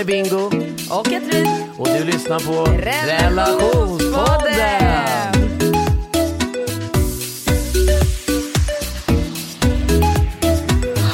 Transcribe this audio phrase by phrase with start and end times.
[0.00, 0.46] Är Bingo.
[0.90, 1.46] Och Katrin.
[1.76, 5.34] Och du lyssnar på Relationspodden.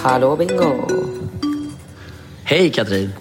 [0.02, 0.88] Hallå Bingo.
[2.44, 3.12] Hej Katrin.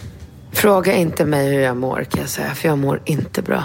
[0.51, 3.63] Fråga inte mig hur jag mår kan jag säga, för jag mår inte bra.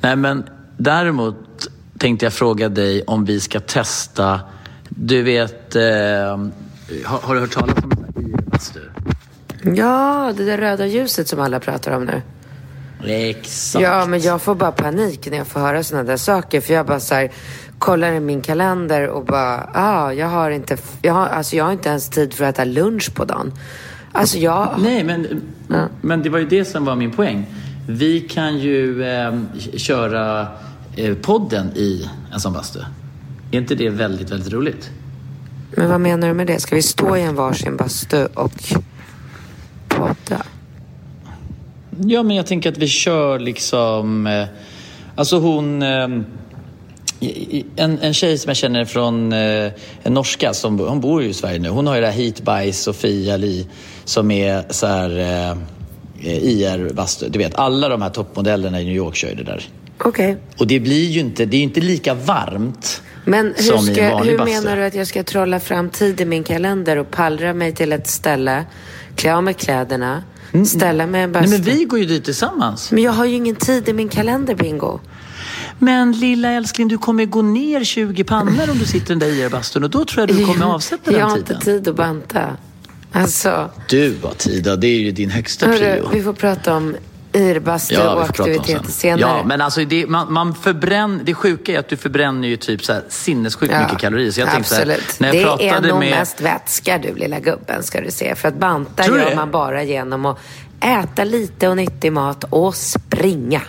[0.00, 0.44] Nej, men
[0.76, 1.68] däremot
[1.98, 4.40] tänkte jag fråga dig om vi ska testa,
[4.88, 5.82] du vet, eh,
[7.04, 8.80] har, har du hört talas om IR-bastu?
[9.62, 12.22] Ja, det där röda ljuset som alla pratar om nu.
[13.06, 13.82] Exakt.
[13.82, 16.60] Ja, men jag får bara panik när jag får höra sådana där saker.
[16.60, 17.30] För jag bara så här,
[17.78, 21.72] kollar i min kalender och bara, ah, jag har inte, jag har, alltså jag har
[21.72, 23.52] inte ens tid för att äta lunch på dagen.
[24.12, 24.74] Alltså jag...
[24.78, 25.88] Nej, men, Ja.
[26.00, 27.46] men det var ju det som var min poäng.
[27.88, 29.34] Vi kan ju eh,
[29.76, 30.46] köra
[30.96, 32.78] eh, podden i en sån bastu.
[33.50, 34.90] Är inte det väldigt, väldigt roligt?
[35.70, 36.60] Men vad menar du med det?
[36.60, 38.52] Ska vi stå i en varsin bastu och
[40.08, 40.42] podda?
[42.00, 44.26] Ja, men jag tänker att vi kör liksom...
[44.26, 44.46] Eh,
[45.14, 45.82] alltså hon...
[45.82, 46.08] Eh,
[47.76, 51.34] en, en tjej som jag känner från eh, en norska, som, hon bor ju i
[51.34, 51.68] Sverige nu.
[51.68, 53.66] Hon har ju det här Heat by Sofia Li
[54.04, 55.56] som är så här eh,
[56.22, 57.28] IR-bastu.
[57.28, 59.68] Du vet, alla de här toppmodellerna i New York kör ju det där.
[59.98, 60.36] Okej.
[60.58, 63.88] Och det blir ju inte, det är ju inte lika varmt Men hur, som i
[63.88, 64.54] en ska, hur bastu.
[64.54, 67.92] menar du att jag ska trolla fram tid i min kalender och pallra mig till
[67.92, 68.64] ett ställe,
[69.18, 70.22] klä av mig kläderna,
[70.66, 71.46] ställa mig i en bastu?
[71.46, 71.60] Mm.
[71.60, 72.92] Nej, men vi går ju dit tillsammans.
[72.92, 75.00] Men jag har ju ingen tid i min kalender, Bingo.
[75.78, 79.26] Men lilla älskling, du kommer gå ner 20 pannor om du sitter i den där
[79.34, 81.54] IR-bastun och då tror jag du kommer avsätta Jag den har tiden.
[81.56, 82.56] inte tid att banta.
[83.12, 86.08] Alltså, Du har tid, det är ju din högsta prio.
[86.12, 86.96] vi får prata om
[87.32, 88.92] irbastu Ja, och aktiviteter sen.
[88.92, 89.20] senare.
[89.20, 92.84] Ja, men alltså det, man, man förbränner, det sjuka är att du förbränner ju typ
[92.84, 94.30] så här sinnessjukt Ja, mycket kalorier.
[94.30, 95.20] Så jag tänkte så här, Absolut.
[95.20, 96.10] när jag det pratade är nog med...
[96.10, 98.34] mest vätska du lilla gubben ska du se.
[98.34, 100.38] För att banta Tror gör man bara genom att
[100.80, 103.60] äta lite och nyttig mat och springa.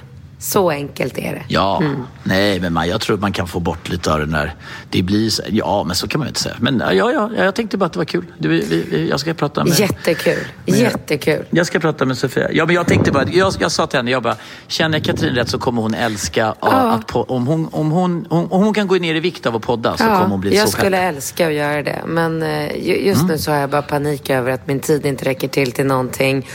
[0.42, 1.44] Så enkelt är det.
[1.48, 1.96] Ja, Mm.
[2.24, 4.56] nej men man, jag tror att man kan få bort lite av den där...
[4.90, 6.56] Det blir så, ja, men så kan man ju inte säga.
[6.60, 8.26] Men ja, ja, jag tänkte bara att det var kul.
[8.38, 9.80] Du, vi, vi, jag ska prata med...
[9.80, 10.38] Jättekul.
[10.66, 11.46] Jättekul.
[11.50, 12.48] Jag ska prata med Sofia.
[12.52, 14.36] Ja, men jag tänkte bara, jag, jag sa till henne, jag bara,
[14.68, 16.68] känner jag Katrin rätt så kommer hon älska ja.
[16.68, 19.56] att po- om, hon, om, hon, om, om hon kan gå ner i vikt av
[19.56, 21.16] att podda så kommer hon bli jag så skulle pepp.
[21.16, 22.00] älska att göra det.
[22.08, 23.32] Men eh, ju- just Mm.
[23.32, 26.48] nu så har jag bara panik över att min tid inte räcker till till någonting.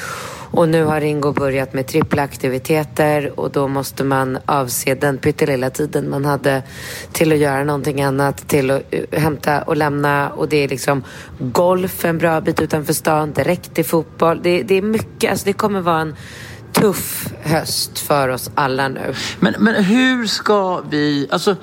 [0.56, 5.70] Och nu har Ringo börjat med trippla aktiviteter och då måste man avse den pyttelilla
[5.70, 6.62] tiden man hade
[7.12, 10.30] till att göra någonting annat, till att eh, hämta och lämna.
[10.30, 11.04] Och det är liksom
[11.38, 14.40] golf en bra bit utanför stan, direkt till fotboll.
[14.42, 16.16] Det, det är mycket, alltså det kommer vara en
[16.72, 19.14] tuff höst för oss alla nu.
[19.40, 21.56] Men, men hur ska vi, alltså,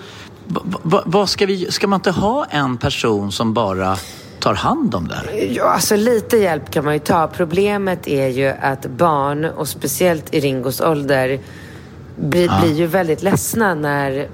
[1.05, 3.97] vad ska vi, ska man inte ha en person som bara
[4.41, 5.49] tar hand om det här?
[5.51, 7.27] Ja, alltså lite hjälp kan man ju ta.
[7.27, 11.39] Problemet är ju att barn, och speciellt i Ringos ålder,
[12.15, 14.27] blir, blir ju väldigt ledsna när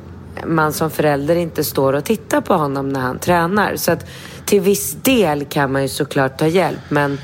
[0.46, 3.76] man som förälder inte står och tittar på honom när han tränar.
[3.76, 4.06] Så att
[4.46, 7.18] till viss del kan man ju såklart ta hjälp, men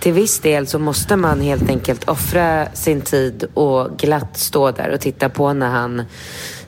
[0.00, 4.90] till viss del så måste man helt enkelt offra sin tid och glatt stå där
[4.90, 6.02] och titta på när han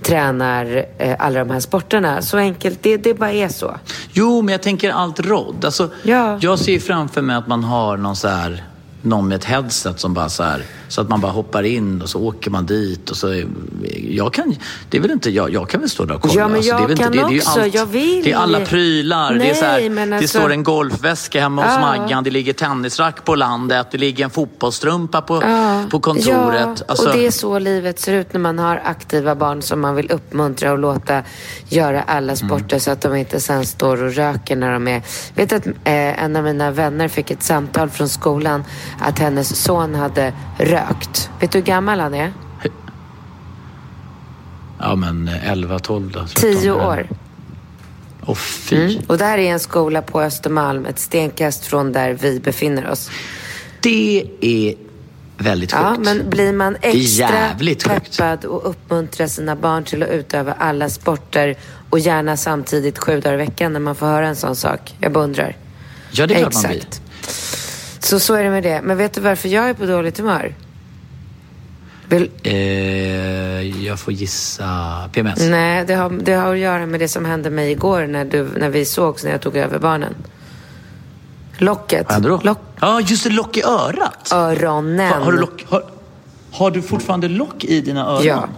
[0.03, 2.23] tränar eh, alla de här sporterna.
[2.23, 3.77] Så enkelt, det, det bara är så.
[4.13, 5.65] Jo, men jag tänker allt råd.
[5.65, 6.39] Alltså, Ja.
[6.41, 8.65] Jag ser framför mig att man har någon så här
[9.03, 10.63] någon med ett headset som bara så här,
[10.93, 13.43] så att man bara hoppar in och så åker man dit och så,
[14.11, 14.55] jag kan,
[14.91, 16.35] det är väl inte, jag, jag kan väl stå där och kolla.
[16.35, 17.61] Ja, men Alltså, det är jag inte, kan det, det är också.
[17.61, 18.25] allt, Jag vill.
[18.25, 21.41] Det är alla prylar, det är så här, Nej, men det alltså- står en golfväska
[21.41, 21.81] hemma hos Ja.
[21.81, 25.43] Maggan, det ligger tennisrack på landet, det ligger en fotbollstrumpa på,
[25.91, 26.69] på kontoret.
[26.79, 29.81] Ja, Alltså, och det är så livet ser ut när man har aktiva barn som
[29.81, 31.23] man vill uppmuntra och låta
[31.69, 35.03] göra alla sporter så att de inte sen står och röker när de är...
[35.35, 38.65] Vet att eh, en av mina vänner fick ett samtal från skolan
[39.01, 40.82] att hennes son hade rökt.
[41.41, 42.33] Vet du hur gammal han är?
[44.79, 46.27] Ja, men 11, 12 då?
[46.27, 47.09] 10 år.
[48.27, 48.77] Åh, fy.
[48.77, 49.03] Mm.
[49.07, 53.11] Och det här är en skola på Östermalm, ett stenkast från där vi befinner oss.
[53.81, 54.75] Det är
[55.37, 55.85] väldigt sjukt.
[55.85, 57.29] Ja, men blir man extra
[57.87, 61.57] peppad och uppmuntrar sina barn till att utöva alla sporter
[61.91, 64.97] och gärna samtidigt sju dagar i veckan när man får höra en sån sak?
[65.01, 65.57] Jag beundrar.
[66.11, 66.77] Ja, det är klart man blir.
[66.77, 67.03] Exakt.
[67.99, 68.81] Så så är det med det.
[68.83, 70.55] Men vet du varför jag är på dåligt humör?
[72.13, 72.31] Vill...
[72.43, 74.69] Eh, jag får gissa
[75.13, 75.39] PMS.
[75.41, 78.49] Nej, det har, det har att göra med det som hände mig igår när, du,
[78.57, 80.15] när vi sågs när jag tog över barnen.
[81.59, 82.07] Locket.
[82.07, 82.41] Vad hände då?
[82.43, 83.31] Lock, Ja, just det.
[83.31, 84.33] Lock i örat.
[84.33, 85.13] öronen.
[85.13, 85.85] Har, har, du lock, har,
[86.51, 88.25] har du fortfarande lock i dina öron?
[88.25, 88.49] Ja.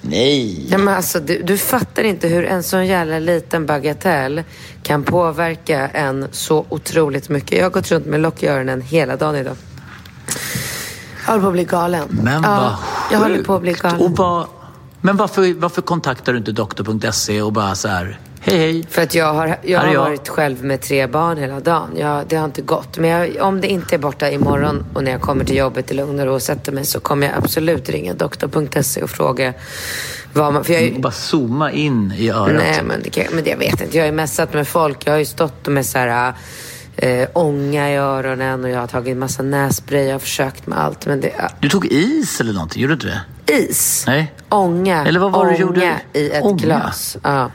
[0.00, 0.66] Nej.
[0.70, 4.42] Ja, men alltså, du, du fattar inte hur en sån jävla liten bagatell
[4.82, 7.58] kan påverka en så otroligt mycket.
[7.58, 9.56] Jag har gått runt med lock i öronen hela dagen idag.
[11.26, 12.08] Jag håller på att bli galen.
[12.10, 12.74] Men ja, vad
[13.10, 13.46] Jag håller sjukt.
[13.46, 14.00] på att bli galen.
[14.00, 14.46] Och vad,
[15.00, 18.86] men varför, varför kontaktar du inte doktor.se och bara så här, hej hej.
[18.90, 20.00] För att jag har, jag har jag.
[20.00, 21.90] varit själv med tre barn hela dagen.
[21.96, 22.98] Jag, det har inte gått.
[22.98, 25.94] Men jag, om det inte är borta imorgon och när jag kommer till jobbet i
[25.94, 29.52] lugn och ro och sätter mig så kommer jag absolut ringa doktor.se och fråga
[30.32, 30.64] vad man...
[30.64, 32.54] För jag, bara zooma in i örat.
[32.56, 33.96] Nej, men det, kan, men det jag vet inte.
[33.96, 35.06] Jag har ju messat med folk.
[35.06, 36.34] Jag har ju stått med så här
[36.96, 40.04] äh, ånga i öronen och jag har tagit massa nässpray.
[40.04, 41.06] Jag har försökt med allt.
[41.06, 41.32] Men det...
[41.60, 43.52] Du tog is eller någonting, gjorde du inte det?
[43.70, 44.04] is.
[44.06, 44.32] Nej.
[44.48, 45.06] Ånga.
[45.06, 46.00] Eller vad var ånga du gjorde?
[46.12, 46.56] i ett Ånga?
[46.56, 47.16] glas.
[47.22, 47.50] Ja.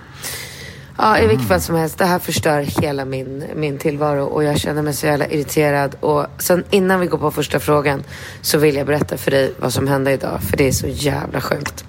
[1.00, 1.98] Ja, i vilket fall som helst.
[1.98, 5.96] Det här förstör hela min, min tillvaro och jag känner mig så jävla irriterad.
[6.00, 8.04] Och sen innan vi går på första frågan
[8.42, 10.40] så vill jag berätta för dig vad som hände idag.
[10.50, 11.86] För det är så jävla sjukt.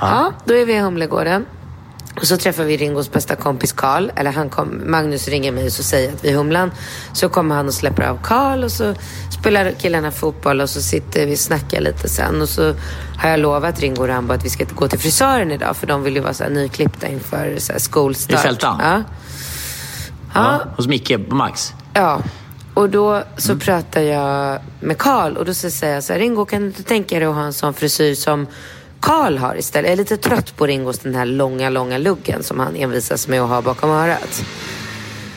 [0.00, 1.46] Ja, då är vi i Humlegården.
[2.16, 4.10] Och så träffar vi Ringos bästa kompis Karl.
[4.16, 6.70] Eller han kom, Magnus ringer mig och så säger att vi är Humlan.
[7.12, 8.94] Så kommer han och släpper av Karl och så
[9.40, 12.42] spelar killarna fotboll och så sitter vi och snackar lite sen.
[12.42, 12.74] Och så
[13.16, 15.76] har jag lovat Ringo och Rambo att vi ska gå till frisören idag.
[15.76, 18.40] För de vill ju vara så här nyklippta inför så här skolstart.
[18.40, 18.80] I Fältan?
[18.82, 19.02] Ja.
[20.34, 20.62] Ja.
[20.76, 21.72] Hos Micke på Max.
[21.94, 22.22] Ja,
[22.74, 26.44] och då så pratar jag med Karl och då så säger jag så här, Ringo
[26.44, 28.46] kan du inte tänka dig att ha en sån frisyr som
[29.04, 29.86] Karl har istället?
[29.86, 33.42] Jag är lite trött på Ringos den här långa, långa luggen som han envisas med
[33.42, 34.44] att ha bakom örat.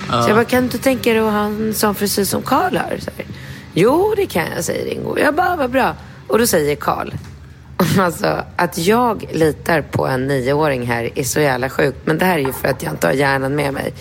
[0.07, 2.77] Så jag bara, kan du inte tänka dig att ha en sån frisyr som Karl
[2.77, 2.97] har?
[2.99, 3.25] Så här,
[3.73, 5.19] jo, det kan jag, säger Ringo.
[5.19, 5.95] Jag bara, vad bra.
[6.27, 7.11] Och då säger Karl,
[7.99, 11.97] alltså att jag litar på en nioåring här är så jävla sjukt.
[12.05, 13.93] Men det här är ju för att jag inte har hjärnan med mig.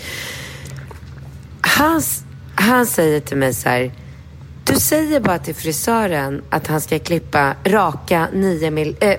[1.61, 2.01] Han,
[2.55, 3.91] han säger till mig så här.
[4.63, 9.15] Du säger bara till frisören att han ska klippa raka 9 mil, äh,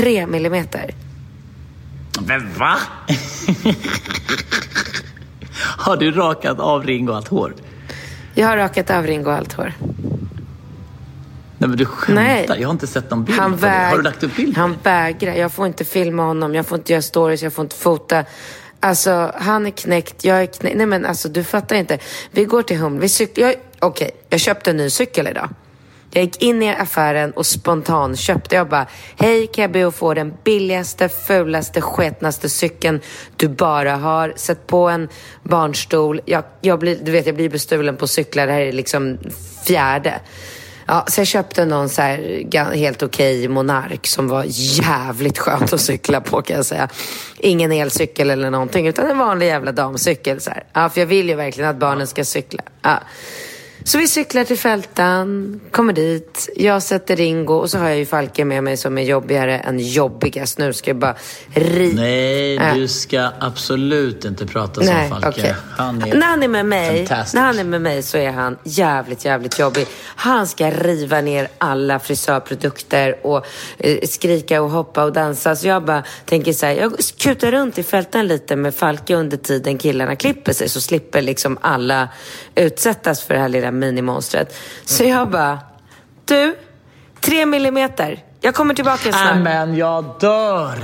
[0.00, 0.94] 3 millimeter.
[2.26, 2.76] Men va?
[5.78, 7.54] Har du rakat av Ringo allt hår?
[8.34, 9.72] Jag har rakat av Ringo allt hår.
[11.58, 12.22] Nej men du skämtar.
[12.22, 12.46] Nej.
[12.58, 13.72] Jag har inte sett någon bild Han, på det.
[13.72, 14.56] Har du väg, lagt upp bild?
[14.56, 15.34] han vägrar.
[15.34, 16.54] Jag får inte filma honom.
[16.54, 17.42] Jag får inte göra stories.
[17.42, 18.24] Jag får inte fota.
[18.80, 20.24] Alltså, han är knäckt.
[20.24, 20.76] Jag är knäckt.
[20.76, 21.98] Nej, men alltså, du fattar inte.
[22.30, 23.00] Vi går till Humle.
[23.00, 23.46] Vi cyklar.
[23.46, 23.54] Jag...
[23.78, 25.48] Okej, jag köpte en ny cykel idag.
[26.12, 28.54] Jag gick in i affären och spontant köpte.
[28.56, 28.86] Jag bara,
[29.18, 33.00] hej kan jag be att få den billigaste, fulaste, sketnaste cykeln
[33.36, 34.32] du bara har.
[34.36, 35.08] Sätt på en
[35.42, 36.20] barnstol.
[36.24, 38.46] Jag, jag, blir, du vet, jag blir bestulen på cyklar.
[38.46, 39.18] Det här är liksom
[39.66, 40.20] fjärde.
[40.86, 45.80] Ja, så jag köpte någon så här helt okej Monark som var jävligt skönt att
[45.80, 46.88] cykla på kan jag säga.
[47.38, 50.40] Ingen elcykel eller någonting utan en vanlig jävla damcykel.
[50.40, 50.64] Så här.
[50.72, 52.62] Ja, för jag vill ju verkligen att barnen ska cykla.
[52.82, 53.00] Ja.
[53.84, 58.06] Så vi cyklar till Fältan, kommer dit, jag sätter Ringo och så har jag ju
[58.06, 60.58] Falke med mig som är jobbigare än jobbigast.
[60.58, 61.16] Nu ska jag bara
[61.54, 61.92] ri...
[61.94, 62.74] Nej, Äh.
[62.74, 65.28] du ska absolut inte prata som Nej, Falke.
[65.28, 65.54] okej.
[65.76, 67.34] Han är När han är med mig, fantastisk.
[67.34, 69.86] när han är med mig så är han jävligt, jävligt jobbig.
[70.16, 73.46] Han ska riva ner alla frisörprodukter och
[73.78, 75.56] eh, skrika och hoppa och dansa.
[75.56, 79.36] Så jag bara tänker så här, jag kutar runt i fälten lite med Falke under
[79.36, 82.08] tiden killarna klipper sig så slipper liksom alla
[82.54, 84.56] utsättas för det här lilla minimonstret.
[84.84, 85.58] Så jag bara,
[86.24, 86.56] du,
[87.20, 88.24] tre millimeter.
[88.40, 89.36] Jag kommer tillbaka snart.
[89.36, 90.78] Men jag dör!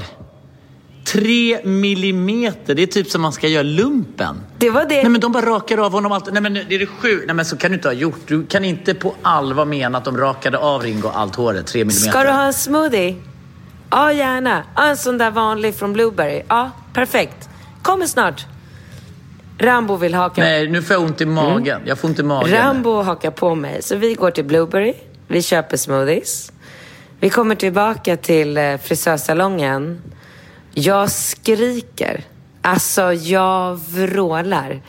[1.04, 4.40] Tre millimeter, det är typ som man ska göra lumpen.
[4.58, 4.94] Det var det.
[5.02, 6.32] Nej men de bara rakar av honom allt.
[6.32, 7.26] Nej men det är det sjukt.
[7.26, 8.20] Nej men så kan du inte ha gjort.
[8.26, 12.10] Du kan inte på allvar mena att de rakade av Ringo allt håret, tre millimeter.
[12.10, 13.16] Ska du ha en smoothie?
[13.90, 14.62] Ja, gärna.
[14.76, 16.42] Ja, en sån där vanlig från Blueberry.
[16.48, 17.48] Ja, perfekt.
[17.82, 18.46] Kommer snart.
[19.58, 20.40] Rambo vill haka...
[20.40, 21.82] Nej, nu får jag ont i magen.
[21.84, 22.50] Jag får ont i magen.
[22.52, 23.82] Rambo hakar på mig.
[23.82, 24.94] Så vi går till Blueberry.
[25.28, 26.52] Vi köper smoothies.
[27.20, 30.02] Vi kommer tillbaka till eh, frisörsalongen.
[30.74, 32.24] Jag skriker.
[32.62, 34.80] Alltså, jag vrålar.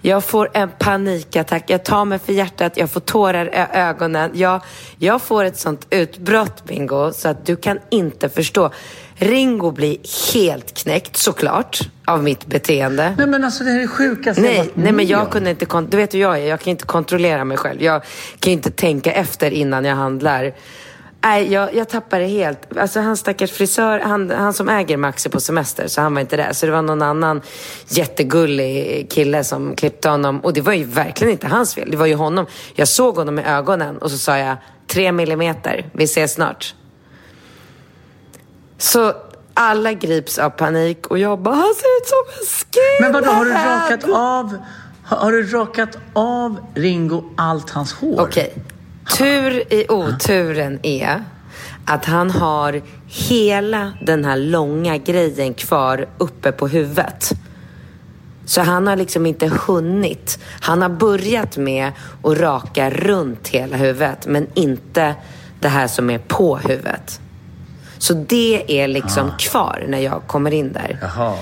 [0.00, 1.64] Jag får en panikattack.
[1.66, 2.76] Jag tar mig för hjärtat.
[2.76, 4.30] Jag får tårar i ögonen.
[4.34, 4.62] Jag,
[4.98, 8.70] jag får ett sånt utbrott, Bingo, så att du kan inte förstå.
[9.14, 9.96] Ringo blir
[10.34, 13.14] helt knäckt, såklart, av mitt beteende.
[13.18, 15.96] Nej men alltså det är det sjukaste Nej, jag nej men jag kunde inte, du
[15.96, 17.82] vet hur jag är, jag kan inte kontrollera mig själv.
[17.82, 18.02] Jag
[18.38, 20.52] kan inte tänka efter innan jag handlar.
[21.20, 22.76] Nej, jag, jag tappade helt.
[22.76, 26.36] Alltså han stackars frisör, han, han som äger Maxi på semester, så han var inte
[26.36, 26.52] där.
[26.52, 27.42] Så det var någon annan
[27.88, 30.40] jättegullig kille som klippte honom.
[30.40, 32.46] Och det var ju verkligen inte hans fel, det var ju honom.
[32.74, 34.56] Jag såg honom i ögonen och så sa jag,
[34.86, 36.74] tre millimeter, vi ses snart.
[38.78, 39.12] Så
[39.54, 43.00] alla grips av panik och jag bara, han ser ut som en skinhead.
[43.00, 44.58] Men vadå, har du rakat av,
[45.04, 48.20] har, har du rakat av Ringo allt hans hår?
[48.20, 48.54] Okej.
[49.16, 51.24] Tur i oturen är
[51.84, 57.32] att han har hela den här långa grejen kvar uppe på huvudet.
[58.44, 60.38] Så han har liksom inte hunnit.
[60.60, 65.14] Han har börjat med att raka runt hela huvudet men inte
[65.60, 67.20] det här som är på huvudet.
[67.98, 70.98] Så det är liksom kvar när jag kommer in där.
[71.02, 71.34] Jaha.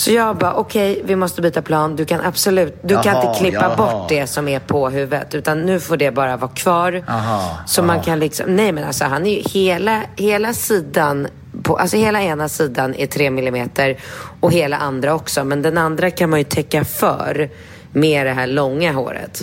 [0.00, 1.96] Så jag bara, okej, vi måste byta plan.
[1.96, 3.76] Du kan absolut, du kan Jaha, inte klippa jaha.
[3.76, 5.34] bort det som är på huvudet.
[5.34, 7.04] Utan nu får det bara vara kvar.
[7.06, 11.26] Jaha, så man kan liksom, nej men alltså han är ju hela, hela sidan,
[11.62, 13.96] på, alltså hela ena sidan är tre millimeter
[14.40, 15.44] och hela andra också.
[15.44, 17.50] Men den andra kan man ju täcka för
[17.92, 19.42] med det här långa håret.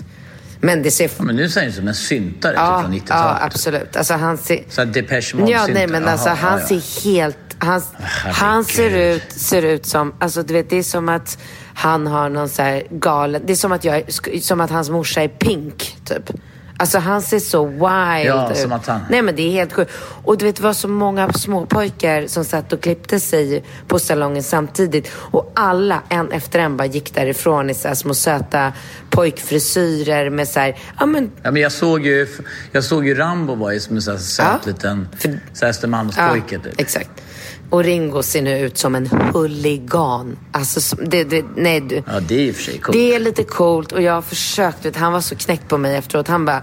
[0.60, 1.10] Men det ser...
[1.18, 3.42] Ja, men nu ser han som en syntare typ Ja, från ja, 90-talet.
[3.44, 3.96] absolut.
[3.96, 4.64] Alltså han ser...
[4.70, 6.82] Så Depeche Mode Ja, nej men alltså Jaha, han ja, ja.
[6.82, 7.38] ser helt...
[7.60, 7.82] Han,
[8.34, 10.14] han ser, ut, ser ut som...
[10.20, 11.38] Alltså du vet, det är som att
[11.74, 13.42] han har någon så här galen...
[13.46, 14.04] Det är som att, jag,
[14.42, 16.30] som att hans morsa är pink, typ.
[16.80, 17.80] Alltså han ser så wild
[18.30, 18.58] Ja, ut.
[18.58, 19.92] som att han- Nej men det är helt sjukt.
[20.24, 24.44] Och du vet, det var så många småpojkar som satt och klippte sig på salongen
[24.44, 25.12] samtidigt.
[25.16, 28.74] Och alla, en efter en, bara gick därifrån i så här små söta
[29.10, 32.28] pojkfrisyrer med så här, ja men Ja, men jag såg ju,
[32.72, 35.66] jag såg ju Rambo var ju som en sån här söt Ja, liten för- så
[35.66, 36.60] här Östermalmspojke.
[36.60, 36.80] typ.
[36.82, 37.10] exakt.
[37.70, 40.38] Och Ringo ser nu ut som en huligan.
[40.52, 42.04] Alltså, det, det, nej, du.
[42.08, 42.98] Ja, det är i och för sig coolt.
[42.98, 45.96] Det är lite coolt och jag har försökt, vet, han var så knäckt på mig
[45.96, 46.28] efteråt.
[46.28, 46.62] Han bara,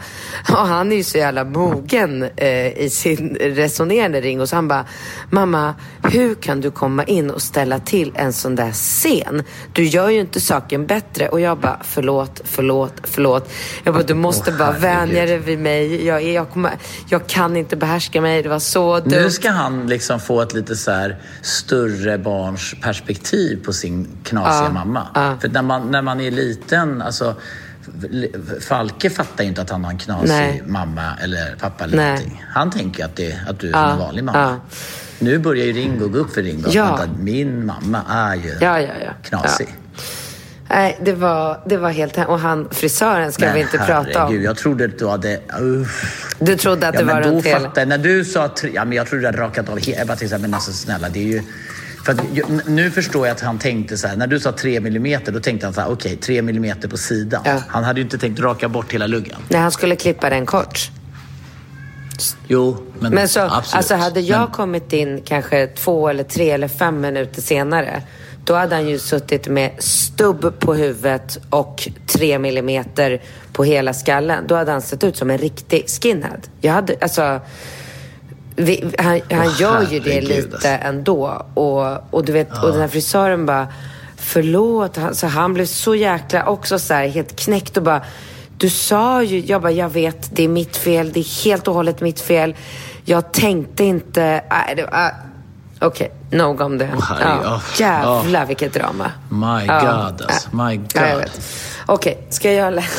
[0.48, 4.46] ja, han är ju så jävla mogen eh, i sin resonerande Ringo.
[4.46, 4.86] Så han bara,
[5.30, 9.42] mamma, hur kan du komma in och ställa till en sån där scen?
[9.72, 11.28] Du gör ju inte saken bättre.
[11.28, 13.50] Och jag bara, förlåt, förlåt, förlåt.
[13.84, 16.06] Jag bara, du måste Åh, bara vänja dig vid mig.
[16.06, 16.72] Jag, är, jag, kommer,
[17.08, 19.10] jag kan inte behärska mig, det var så dumt.
[19.10, 24.64] Nu ska han liksom få ett lite så här större barns perspektiv på sin knasiga
[24.64, 25.06] Ja, mamma.
[25.14, 25.36] ja.
[25.40, 27.34] För när man, när man är liten, alltså
[28.60, 30.62] Falke fattar ju inte att han har en knasig Nej.
[30.66, 32.06] mamma eller pappa eller Nej.
[32.10, 32.44] någonting.
[32.48, 34.56] Han tänker att, det, att du är Ja, en vanlig mamma.
[35.18, 36.68] Nu börjar ju Ringo gå upp för Ringo.
[36.68, 36.96] att Ja.
[36.96, 38.58] vänta, Min mamma är ju
[39.22, 39.74] knasig.
[40.74, 44.38] Nej, det var, det var helt Och han, frisören ska Men vi inte prata herregud,
[44.38, 44.44] om.
[44.44, 45.40] jag trodde att du hade...
[45.60, 46.34] Uff.
[46.38, 47.60] Du trodde att Ja, det var runt hela...
[47.60, 47.88] fattar jag.
[47.88, 50.38] När du sa ja, men jag trodde du hade rakat av he- Jag bara tänkte
[50.38, 51.42] men alltså snälla, det är ju...
[52.04, 52.20] För att,
[52.66, 55.66] nu förstår jag att han tänkte så här, när du sa tre millimeter, då tänkte
[55.66, 57.42] han så här, okej, tre millimeter på sidan.
[57.44, 57.62] Ja.
[57.68, 59.36] Han hade ju inte tänkt raka bort hela luggen.
[59.48, 60.90] När han skulle klippa den kort.
[62.48, 63.74] Jo, men, Men så, absolut.
[63.74, 68.02] alltså hade jag Men, kommit in kanske två eller tre eller fem minuter senare.
[68.44, 73.22] Då hade han ju suttit med stubb på huvudet och tre millimeter
[73.52, 74.44] på hela skallen.
[74.46, 76.40] Då hade han sett ut som en riktig skinhead.
[76.60, 77.40] Jag hade, alltså...
[78.56, 80.68] Vi, han han Åh, gör ju det lite alltså.
[80.68, 81.46] ändå.
[81.54, 83.68] Och, och du vet, och den här frisören bara,
[84.16, 84.96] förlåt.
[84.96, 88.02] Han, så han blev så jäkla också så här helt knäckt och bara,
[88.58, 91.12] du sa ju, jag bara, jag vet, det är mitt fel.
[91.12, 92.54] Det är helt och hållet mitt fel.
[93.04, 94.44] Jag tänkte inte,
[94.76, 95.14] det var,
[95.80, 96.90] okej, nog om det.
[97.20, 99.10] Ja, Åh, jävlar vilket drama.
[99.28, 100.48] My Ja, God, alltså.
[100.52, 100.64] ja.
[100.64, 101.20] My Ja, jag God.
[101.20, 101.40] vet.
[101.86, 102.84] Okej, ska jag lä-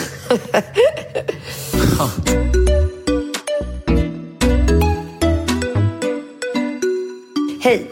[7.61, 7.91] Hej!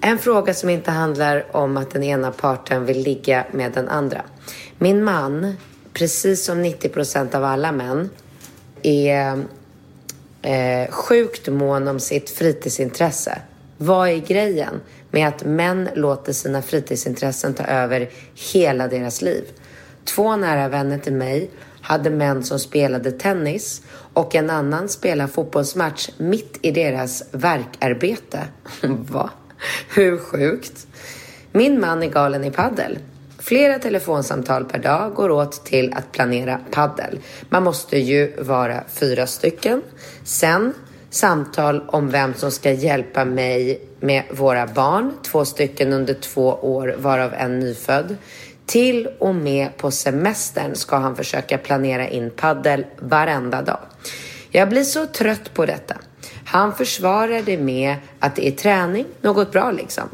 [0.00, 4.22] En fråga som inte handlar om att den ena parten vill ligga med den andra.
[4.78, 5.56] Min man,
[5.92, 8.10] precis som 90% av alla män,
[8.82, 9.42] är
[10.42, 13.38] eh, sjukt mån om sitt fritidsintresse.
[13.80, 14.80] Vad är grejen
[15.10, 18.10] med att män låter sina fritidsintressen ta över
[18.52, 19.44] hela deras liv?
[20.04, 23.82] Två nära vänner till mig hade män som spelade tennis
[24.14, 28.40] och en annan spelade fotbollsmatch mitt i deras verkarbete.
[28.82, 29.30] Va?
[29.94, 30.86] Hur sjukt?
[31.52, 32.98] Min man är galen i paddel.
[33.38, 37.18] Flera telefonsamtal per dag går åt till att planera paddel.
[37.48, 39.82] Man måste ju vara fyra stycken.
[40.24, 40.74] Sen
[41.10, 45.12] samtal om vem som ska hjälpa mig med våra barn.
[45.22, 48.16] Två stycken under två år, varav en nyfödd.
[48.66, 53.80] Till och med på semestern ska han försöka planera in paddel varenda dag.
[54.50, 55.96] Jag blir så trött på detta.
[56.44, 60.08] Han försvarar det med att det är träning, något bra liksom.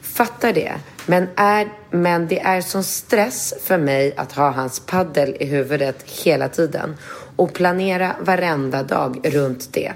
[0.00, 0.72] Fattar det.
[1.06, 6.02] Men, är, men det är som stress för mig att ha hans paddel i huvudet
[6.24, 6.96] hela tiden
[7.36, 9.92] och planera varenda dag runt det.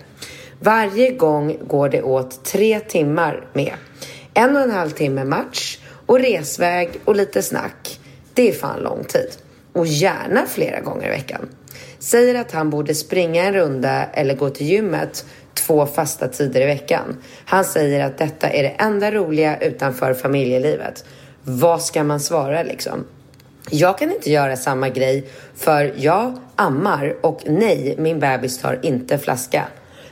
[0.63, 3.73] Varje gång går det åt tre timmar med.
[4.35, 8.01] En och en halv timme match och resväg och lite snack.
[8.35, 9.29] Det är fan lång tid.
[9.73, 11.49] Och gärna flera gånger i veckan.
[11.99, 15.25] Säger att han borde springa en runda eller gå till gymmet
[15.55, 17.17] två fasta tider i veckan.
[17.45, 21.05] Han säger att detta är det enda roliga utanför familjelivet.
[21.43, 23.05] Vad ska man svara liksom?
[23.71, 29.19] Jag kan inte göra samma grej för jag ammar och nej, min bebis tar inte
[29.19, 29.67] flaska.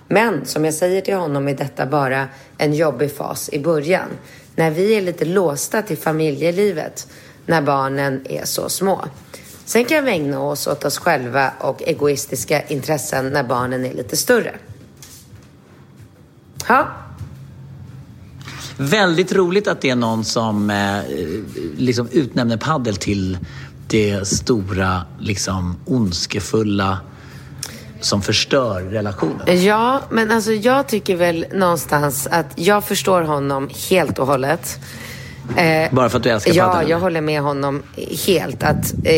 [0.09, 4.09] Men som jag säger till honom är detta bara en jobbig fas i början.
[4.55, 7.09] När vi är lite låsta till familjelivet
[7.47, 9.05] när barnen är så små.
[9.65, 14.17] Sen kan vi ägna oss åt oss själva och egoistiska intressen när barnen är lite
[14.17, 14.55] större.
[16.69, 16.89] Ja.
[18.77, 21.01] Väldigt roligt att det är någon som eh,
[21.77, 23.39] liksom utnämner paddel till
[23.89, 26.99] det stora, liksom ondskefulla
[28.01, 29.65] som förstör relationen.
[29.65, 34.79] Ja, men alltså jag tycker väl någonstans att jag förstår honom helt och hållet.
[35.57, 36.89] Eh, Bara för att du älskar ja, padel?
[36.89, 37.83] Ja, jag håller med honom
[38.27, 38.63] helt.
[38.63, 39.13] Att, eh,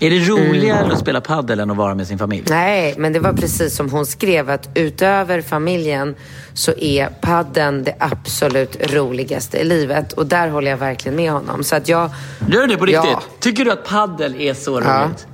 [0.00, 0.90] är det roligare mm.
[0.90, 2.44] att spela padel än att vara med sin familj?
[2.48, 6.14] Nej, men det var precis som hon skrev att utöver familjen
[6.54, 10.12] så är padden det absolut roligaste i livet.
[10.12, 11.64] Och där håller jag verkligen med honom.
[11.64, 12.10] Så att jag...
[12.48, 13.10] Gör du det på riktigt?
[13.10, 13.22] Ja.
[13.40, 14.86] Tycker du att paddel är så roligt?
[14.86, 15.33] Ja.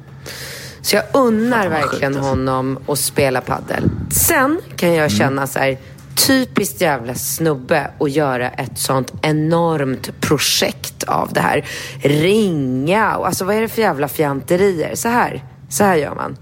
[0.82, 2.30] Så jag unnar verkligen alltså.
[2.30, 3.90] honom att spela paddel.
[4.10, 5.10] Sen kan jag mm.
[5.10, 5.78] känna så här,
[6.26, 11.64] typiskt jävla snubbe att göra ett sånt enormt projekt av det här.
[12.02, 14.94] Ringa alltså vad är det för jävla fjanterier?
[14.94, 16.37] Så här, så här gör man.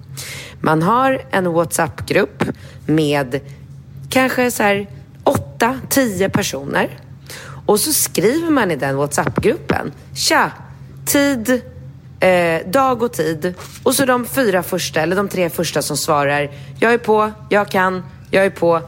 [0.61, 2.45] Man har en WhatsApp-grupp
[2.87, 3.41] med
[4.11, 4.87] kanske så här
[5.25, 6.99] åtta, tio personer.
[7.67, 9.93] Och så skriver man i den WhatsApp-gruppen.
[10.15, 10.51] Tja,
[11.07, 11.63] tid
[12.21, 13.55] eh, dag och tid.
[13.83, 16.51] Och så de fyra första, eller de tre första som svarar.
[16.81, 18.81] Jag är på, jag kan, jag är på.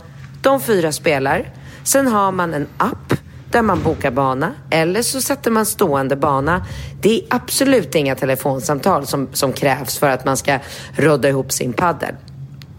[0.42, 1.52] De fyra spelar.
[1.84, 3.14] Sen har man en app
[3.50, 6.66] där man bokar bana eller så sätter man stående bana.
[7.00, 10.58] Det är absolut inga telefonsamtal som, som krävs för att man ska
[10.96, 12.14] rodda ihop sin paddel.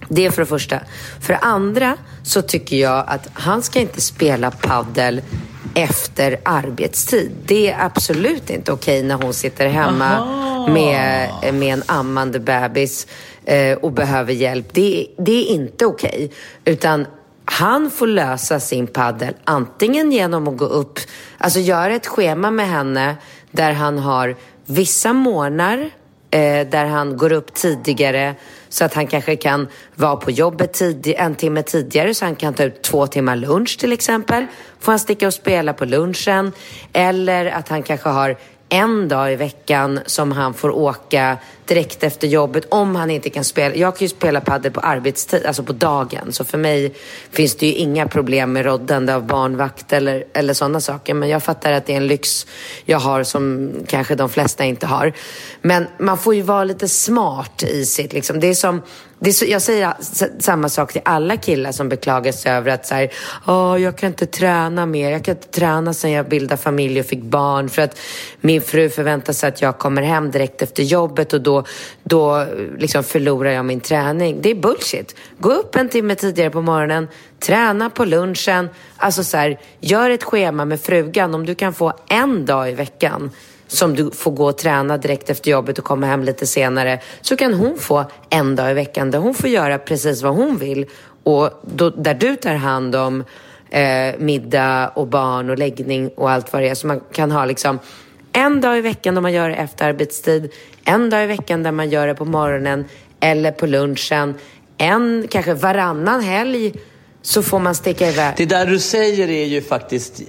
[0.10, 0.80] Det är för det första.
[1.20, 5.22] För det andra så tycker jag att han ska inte spela paddel
[5.76, 7.32] efter arbetstid.
[7.46, 10.26] Det är absolut inte okej när hon sitter hemma
[10.68, 13.08] med, med en ammande bebis
[13.46, 14.74] eh, och behöver hjälp.
[14.74, 16.32] Det, det är inte okej.
[16.66, 17.06] Utan
[17.46, 21.00] han får lösa sin paddel antingen genom att gå upp,
[21.38, 23.16] alltså göra ett schema med henne
[23.52, 25.90] där han har vissa månader
[26.32, 28.36] eh, där han går upp tidigare
[28.72, 32.54] så att han kanske kan vara på jobbet tidig, en timme tidigare så han kan
[32.54, 34.46] ta ut två timmar lunch till exempel.
[34.80, 36.52] Får han sticka och spela på lunchen.
[36.94, 38.38] Eller att han kanske har
[38.70, 41.38] en dag i veckan som han får åka
[41.72, 43.76] direkt efter jobbet om han inte kan spela.
[43.76, 46.32] Jag kan ju spela padel på arbetstid, alltså på dagen.
[46.34, 46.94] Så för mig
[47.32, 51.14] finns det ju inga problem med roddande av barnvakt eller, eller sådana saker.
[51.14, 52.48] Men jag fattar att det är en lyx
[52.86, 55.14] jag har som kanske de flesta inte har.
[55.62, 58.40] Men man får ju vara lite smart i sitt, liksom.
[58.40, 58.82] Det är som
[59.24, 59.94] det så, jag säger
[60.40, 63.12] samma sak till alla killar som beklagar sig över att så här,
[63.48, 65.12] oh, jag kan inte träna mer.
[65.12, 68.00] Jag kan inte träna sen jag bildade familj och fick barn för att
[68.42, 71.61] min fru förväntar sig att jag kommer hem direkt efter jobbet och då,
[72.04, 72.46] då
[72.78, 74.42] liksom förlorar jag min träning.
[74.42, 75.16] Det är bullshit.
[75.40, 77.08] Gå upp en timme tidigare på morgonen,
[77.40, 78.70] träna på lunchen.
[78.98, 81.36] Alltså så här, gör ett schema med frugan.
[81.36, 83.32] Om du kan få en dag i veckan
[83.68, 87.36] som du får gå och träna direkt efter jobbet och komma hem lite senare så
[87.36, 90.86] kan hon få en dag i veckan där hon får göra precis vad hon vill
[91.24, 93.24] och då, där du tar hand om
[93.70, 96.76] eh, middag och barn och läggning och allt vad det är.
[96.76, 97.80] Så man kan ha liksom
[98.34, 100.52] en dag i veckan då man gör det efter arbetstid,
[100.86, 102.86] en dag i veckan där man gör det på morgonen
[103.20, 104.36] eller på lunchen,
[104.78, 106.74] en kanske varannan helg
[107.22, 108.34] så får man sticka iväg.
[108.38, 110.22] Det där du säger är ju faktiskt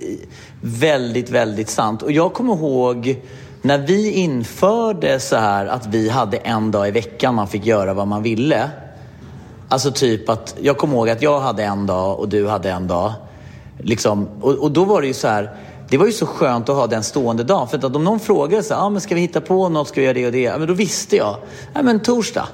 [0.60, 2.02] väldigt, väldigt sant.
[2.02, 3.20] Och jag kommer ihåg
[3.62, 7.94] när vi införde så här att vi hade en dag i veckan man fick göra
[7.94, 8.70] vad man ville.
[9.68, 12.86] Alltså typ att, jag kommer ihåg att jag hade en dag och du hade en
[12.86, 13.12] dag.
[13.78, 15.50] Liksom, och, och då var det ju så här,
[15.92, 17.68] det var ju så skönt att ha den stående dagen.
[17.68, 20.00] För att om någon frågade så här, ah, men ska vi hitta på något, ska
[20.00, 20.40] vi göra det och det?
[20.40, 21.36] Ja, men då visste jag,
[21.74, 22.48] ja men torsdag.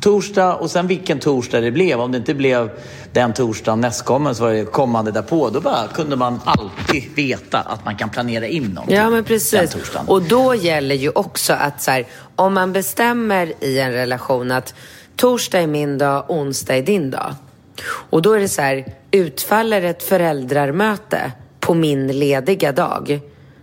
[0.00, 2.00] Torsdag och sen vilken torsdag det blev.
[2.00, 2.70] Om det inte blev
[3.12, 5.50] den torsdagen nästkommande så var det kommande därpå.
[5.50, 8.96] Då bara kunde man alltid veta att man kan planera in någonting.
[8.96, 9.76] Ja, men precis.
[10.06, 14.74] Och då gäller ju också att så här, om man bestämmer i en relation att
[15.16, 17.34] torsdag är min dag, onsdag är din dag.
[18.10, 21.32] Och då är det så här, utfaller ett föräldrarmöte
[21.72, 23.20] på min lediga dag,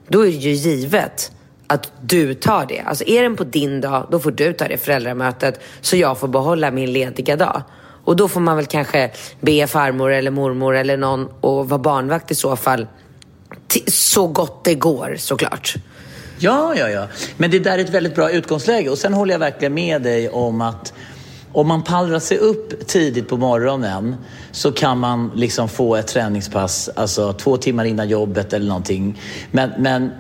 [0.08, 1.32] då är det ju givet
[1.68, 2.80] att du tar det.
[2.80, 6.28] Alltså är den på din dag, då får du ta det föräldramötet så jag får
[6.28, 7.62] behålla min lediga dag.
[8.06, 12.32] Och då får man väl kanske be farmor eller mormor eller någon och vara barnvakt
[12.32, 12.88] i så fall.
[13.88, 15.76] Så gott det går såklart.
[16.40, 17.08] Ja, ja, ja.
[17.38, 18.90] Men det där är ett väldigt bra utgångsläge.
[18.90, 20.94] Och sen håller jag verkligen med dig om att
[21.54, 24.16] om man pallrar sig upp tidigt på morgonen
[24.52, 29.22] så kan man liksom få ett träningspass, alltså två timmar innan jobbet eller någonting.
[29.52, 30.12] Men, men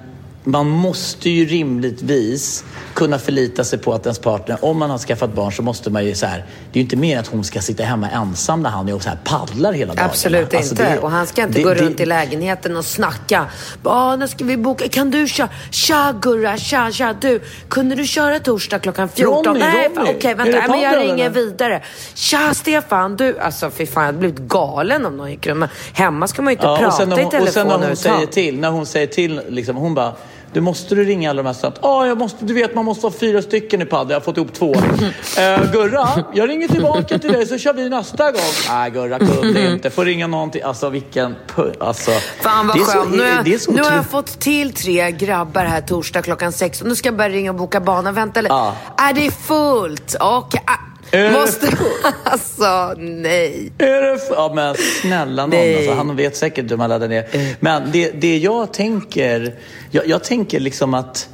[0.43, 5.34] man måste ju rimligtvis kunna förlita sig på att ens partner, om man har skaffat
[5.34, 7.62] barn så måste man ju så här, det är ju inte mer att hon ska
[7.62, 10.06] sitta hemma ensam när han är och så här paddlar hela dagen.
[10.06, 10.89] Absolut alltså inte.
[10.89, 13.45] Det, och han ska inte det, gå det, runt i lägenheten och snacka.
[13.84, 14.89] Ah, när ska vi boka?
[14.89, 15.49] Kan du köra?
[15.71, 17.15] Tja Gurra, tja, tja.
[17.21, 19.45] Du, kunde du köra torsdag klockan 14?
[19.45, 20.67] Ronny, Nej, okej, okay, vänta.
[20.67, 21.82] Men jag ringer vidare.
[22.13, 23.39] Tja Stefan, du.
[23.39, 25.71] Alltså fy fan, jag hade blivit galen om någon gick runt.
[25.93, 28.25] Hemma ska man ju inte ja, prata hon, i telefon Och sen när hon säger
[28.25, 30.13] till, när hon säger till, liksom, hon bara
[30.54, 31.80] du måste du ringa alla de här snabbt.
[31.82, 34.10] Ja, jag måste, du vet man måste vara fyra stycken i padel.
[34.10, 34.74] Jag har fått ihop två.
[34.76, 38.42] Uh, Gurra, jag ringer tillbaka till dig så kör vi nästa gång.
[38.70, 39.90] Nej, Gurra kunde inte.
[39.90, 40.62] Får ringa någonting.
[40.62, 41.36] Alltså vilken...
[41.80, 43.12] Alltså, Fan vad skönt.
[43.12, 46.84] Nu, nu har jag fått till tre grabbar här torsdag klockan sex.
[46.84, 48.12] Nu ska jag börja ringa och boka bana.
[48.12, 48.54] Vänta lite.
[48.54, 48.76] Ja.
[48.98, 50.16] Är det fullt?
[50.20, 50.62] Okej.
[50.66, 50.88] Okay.
[51.12, 51.67] Är Måste...
[52.24, 53.72] alltså, nej.
[53.78, 55.76] Är det ja, men snälla någon.
[55.78, 57.28] Alltså, han vet säkert hur man laddar ner.
[57.32, 57.56] Mm.
[57.60, 59.56] Men det, det jag tänker...
[59.91, 61.30] Jag, jag tänker liksom att...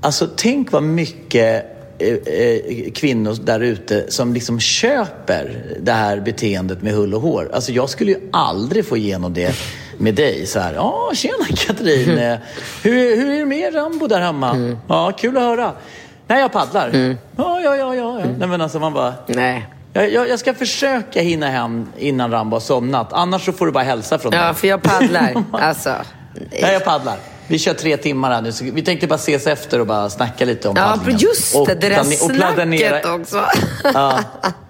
[0.00, 1.64] Alltså, tänk vad mycket
[1.98, 7.50] eh, eh, kvinnor där ute som liksom köper det här beteendet med hull och hår.
[7.54, 9.54] Alltså jag skulle ju aldrig få igenom det
[9.98, 10.46] med dig.
[10.46, 12.18] Så här, ja tjena Katrin,
[12.82, 14.50] hur, hur är det med Rambo där hemma?
[14.50, 14.78] Mm.
[14.88, 15.72] Ja, kul att höra.
[16.26, 16.88] Nej, jag paddlar.
[16.88, 17.18] Mm.
[17.36, 18.20] Ja, ja, ja, ja.
[18.20, 18.34] Mm.
[18.38, 19.14] Nej, men alltså man bara...
[19.26, 19.68] Nej.
[19.92, 23.12] Jag, jag, jag, ska försöka hinna hem innan Rambo har somnat.
[23.12, 24.40] Annars så får du bara hälsa från mig.
[24.40, 25.44] Ja, för jag paddlar.
[25.52, 25.94] alltså.
[26.34, 27.16] Nej, jag paddlar.
[27.46, 28.52] Vi kör tre timmar här nu.
[28.52, 31.20] Så vi tänkte bara ses efter och bara snacka lite om ja, paddlingen.
[31.20, 31.74] Ja, just det.
[31.74, 33.44] det där snacket också.
[33.94, 34.18] ja.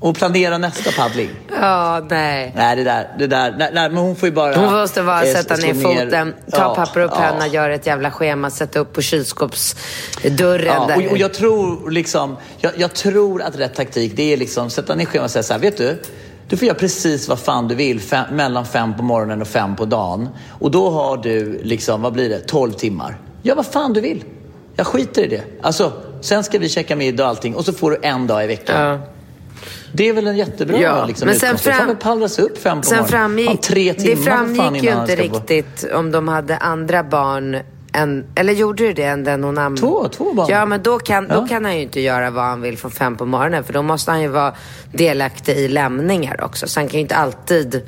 [0.00, 1.30] Och planera nästa paddling.
[1.60, 2.52] Ja, nej.
[2.56, 3.54] Nej, det där, det där.
[3.58, 4.56] Nej, nej, men hon får ju bara...
[4.56, 7.46] Hon måste bara eh, sätta ner foten, ta ja, papper och penna, ja.
[7.46, 10.96] göra ett jävla schema, sätta upp på kylskåpsdörren ja.
[10.96, 14.94] Och, och jag tror liksom, jag, jag, tror att rätt taktik, det är liksom sätta
[14.94, 16.02] ner schemat och säga så här, vet du?
[16.48, 19.76] Du får göra precis vad fan du vill fem, mellan fem på morgonen och fem
[19.76, 20.28] på dagen.
[20.48, 23.18] Och då har du liksom, vad blir det, 12 timmar.
[23.42, 24.24] Gör vad fan du vill.
[24.76, 25.42] Jag skiter i det.
[25.62, 28.46] Alltså, sen ska vi käka middag och allting och så får du en dag i
[28.46, 28.80] veckan.
[28.80, 29.15] Ja.
[29.96, 32.86] Det är väl en jättebra ja, liksom, men sen fram, man pallras upp fem på
[32.86, 35.98] sen framgick, tre timmar Det framgick ju inte riktigt på.
[35.98, 37.56] om de hade andra barn
[37.92, 40.46] än, eller gjorde du det än den hon am- Två, två barn.
[40.50, 41.34] Ja, men då kan, ja.
[41.34, 43.64] då kan han ju inte göra vad han vill från fem på morgonen.
[43.64, 44.54] För då måste han ju vara
[44.92, 46.68] delaktig i lämningar också.
[46.68, 47.82] Så han kan ju inte alltid...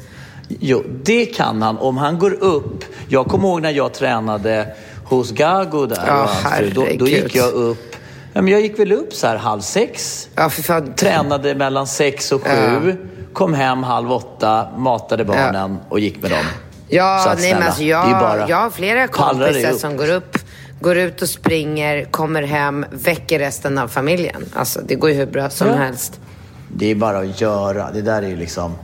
[0.49, 2.85] Jo, det kan han om han går upp.
[3.09, 4.67] Jag kommer ihåg när jag tränade
[5.05, 6.03] hos Gago där.
[6.07, 6.31] Ja,
[6.75, 7.97] då, då gick jag upp
[8.39, 10.29] Ja, men jag gick väl upp så här halv sex.
[10.35, 10.95] Ja, för fan.
[10.95, 12.97] Tränade mellan sex och sju.
[13.01, 13.09] Ja.
[13.33, 16.45] Kom hem halv åtta, matade barnen och gick med dem.
[16.89, 20.39] Ja, så att, nej, men alltså, jag, jag har flera kompisar som går upp,
[20.81, 24.45] går ut och springer, kommer hem, väcker resten av familjen.
[24.55, 25.75] Alltså, det går ju hur bra som ja.
[25.75, 26.21] helst.
[26.69, 27.91] Det är bara att göra.
[27.91, 28.75] Det där är ju liksom...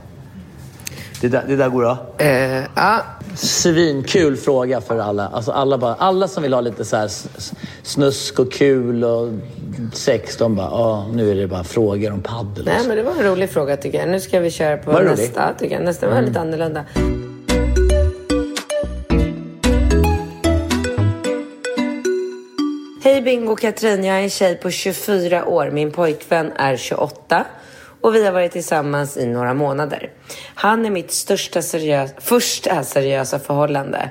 [1.25, 1.97] Det där, det där går bra?
[2.21, 3.01] Uh, ja.
[3.35, 5.27] Svinkul fråga för alla.
[5.27, 7.11] Alltså alla, bara, alla som vill ha lite så här
[7.83, 9.29] snusk och kul och
[9.93, 12.65] sex, de bara, ja, nu är det bara frågor om paddel.
[12.65, 14.09] Nej, men det var en rolig fråga tycker jag.
[14.09, 15.53] Nu ska vi köra på nästa.
[15.59, 15.85] Tycker jag.
[15.85, 16.25] Nästa var mm.
[16.25, 16.85] lite annorlunda.
[23.03, 25.71] Hej Bingo Katrin, jag är en tjej på 24 år.
[25.71, 27.45] Min pojkvän är 28
[28.05, 30.09] och vi har varit tillsammans i några månader.
[30.55, 34.09] Han är mitt största seriös första seriösa förhållande.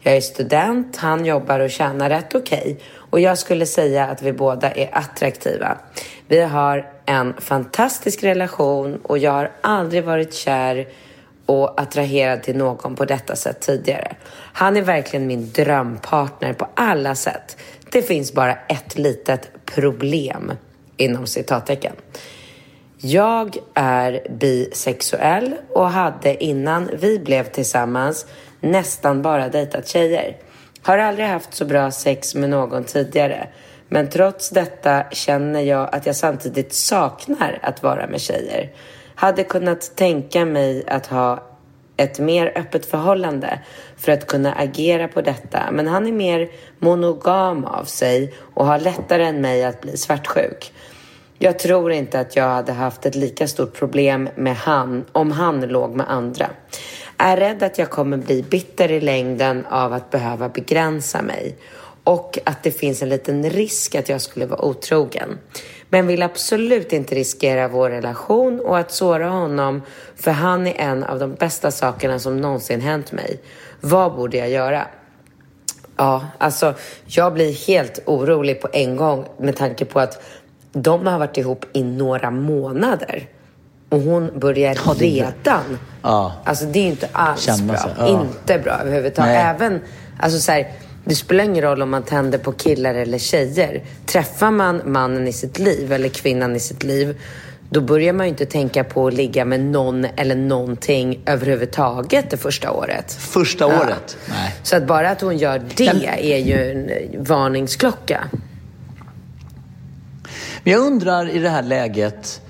[0.00, 2.76] Jag är student, han jobbar och tjänar rätt okej okay,
[3.10, 5.78] och jag skulle säga att vi båda är attraktiva.
[6.28, 10.88] Vi har en fantastisk relation och jag har aldrig varit kär
[11.46, 14.16] och attraherad till någon på detta sätt tidigare.
[14.52, 17.56] Han är verkligen min drömpartner på alla sätt.
[17.90, 20.52] Det finns bara ett litet problem
[20.96, 21.92] inom citattecken.
[22.98, 28.26] Jag är bisexuell och hade innan vi blev tillsammans
[28.60, 30.36] nästan bara dejtat tjejer.
[30.82, 33.48] Har aldrig haft så bra sex med någon tidigare.
[33.88, 38.72] Men trots detta känner jag att jag samtidigt saknar att vara med tjejer.
[39.14, 41.42] Hade kunnat tänka mig att ha
[41.96, 43.60] ett mer öppet förhållande
[43.96, 45.70] för att kunna agera på detta.
[45.72, 50.72] Men han är mer monogam av sig och har lättare än mig att bli svartsjuk.
[51.38, 55.60] Jag tror inte att jag hade haft ett lika stort problem med han om han
[55.60, 56.50] låg med andra.
[57.16, 61.56] Är rädd att jag kommer bli bitter i längden av att behöva begränsa mig
[62.04, 65.38] och att det finns en liten risk att jag skulle vara otrogen.
[65.88, 69.82] Men vill absolut inte riskera vår relation och att såra honom
[70.16, 73.40] för han är en av de bästa sakerna som någonsin hänt mig.
[73.80, 74.86] Vad borde jag göra?
[75.96, 76.74] Ja, alltså
[77.06, 80.22] jag blir helt orolig på en gång med tanke på att
[80.82, 83.28] de har varit ihop i några månader.
[83.88, 85.78] Och hon börjar ja, redan.
[86.02, 86.32] Ja.
[86.44, 87.90] Alltså det är ju inte alls bra.
[87.98, 88.08] Ja.
[88.08, 89.32] Inte bra överhuvudtaget.
[89.32, 89.54] Nej.
[89.56, 89.80] Även,
[90.20, 90.72] alltså så här,
[91.04, 93.82] det spelar ingen roll om man tänder på killar eller tjejer.
[94.06, 97.16] Träffar man mannen i sitt liv eller kvinnan i sitt liv
[97.70, 102.36] då börjar man ju inte tänka på att ligga med någon eller någonting överhuvudtaget det
[102.36, 103.12] första året.
[103.12, 103.80] Första ja.
[103.80, 104.16] året?
[104.28, 104.54] Nej.
[104.62, 108.24] Så att bara att hon gör det är ju en varningsklocka.
[110.66, 112.40] Men jag undrar i det här läget,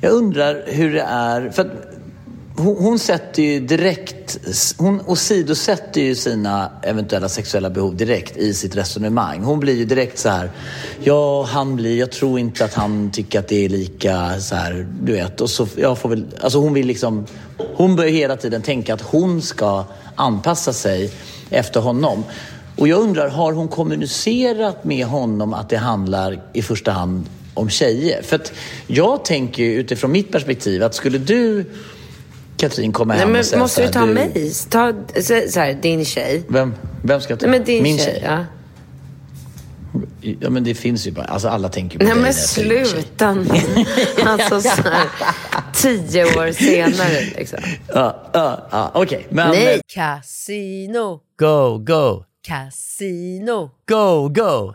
[0.00, 1.70] jag undrar hur det är, för
[2.56, 4.38] hon, hon, sätter ju direkt,
[4.78, 9.42] hon åsidosätter ju sina eventuella sexuella behov direkt i sitt resonemang.
[9.42, 10.50] Hon blir ju direkt så här,
[11.02, 14.86] ja han blir, jag tror inte att han tycker att det är lika så här,
[15.02, 15.40] du vet.
[15.40, 17.26] Och så, jag får väl, alltså hon vill liksom,
[17.76, 21.12] hon börjar hela tiden tänka att hon ska anpassa sig
[21.50, 22.24] efter honom.
[22.76, 27.70] Och jag undrar, har hon kommunicerat med honom att det handlar i första hand om
[27.70, 28.22] tjejer?
[28.22, 28.52] För att
[28.86, 31.64] jag tänker utifrån mitt perspektiv att skulle du
[32.56, 34.12] Katrin komma hem Nej, men och säga Måste du ta du...
[34.14, 34.52] mig?
[34.70, 36.42] Ta så, så här, din tjej.
[36.48, 37.46] Vem, vem ska ta?
[37.46, 38.06] Nej, men din Min tjej.
[38.06, 38.22] tjej.
[38.24, 38.44] Ja.
[40.40, 43.28] Ja men det finns ju bara, alltså alla tänker på Nej dig men sluta
[44.24, 45.08] Alltså så här,
[45.74, 47.58] tio år senare liksom.
[47.88, 49.18] Ja, ja, ja okej.
[49.18, 49.50] Okay, men...
[49.50, 51.20] Nej, casino.
[51.38, 52.24] Go, go.
[52.46, 53.70] Casino.
[53.88, 54.74] Go, go.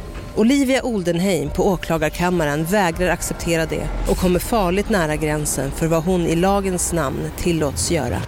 [0.35, 6.21] Olivia Oldenheim på åklagarkammaren vägrar acceptera det och kommer farligt nära gränsen för vad hon
[6.21, 8.21] i lagens namn tillåts göra.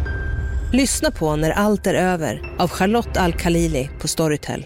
[0.73, 4.65] Lyssna på När allt är över av Charlotte Al-Khalili på Storytel.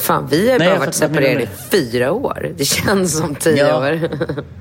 [0.00, 2.52] Fan, vi har Nej, bara varit separerade i fyra år.
[2.56, 3.78] Det känns som tio ja.
[3.78, 4.00] år.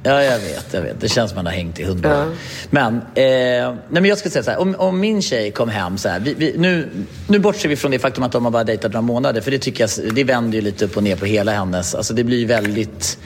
[0.03, 1.01] ja, jag vet, jag vet.
[1.01, 2.25] Det känns som man har hängt i hundra ja.
[2.69, 4.59] Men, eh, nej, men jag ska säga så här.
[4.59, 6.19] Om, om min tjej kom hem så här.
[6.19, 6.89] Vi, vi, nu,
[7.27, 9.41] nu bortser vi från det faktum att de har bara dejtat några månader.
[9.41, 11.95] För det tycker jag, det vänder ju lite upp och ner på hela hennes.
[11.95, 13.17] Alltså det blir ju väldigt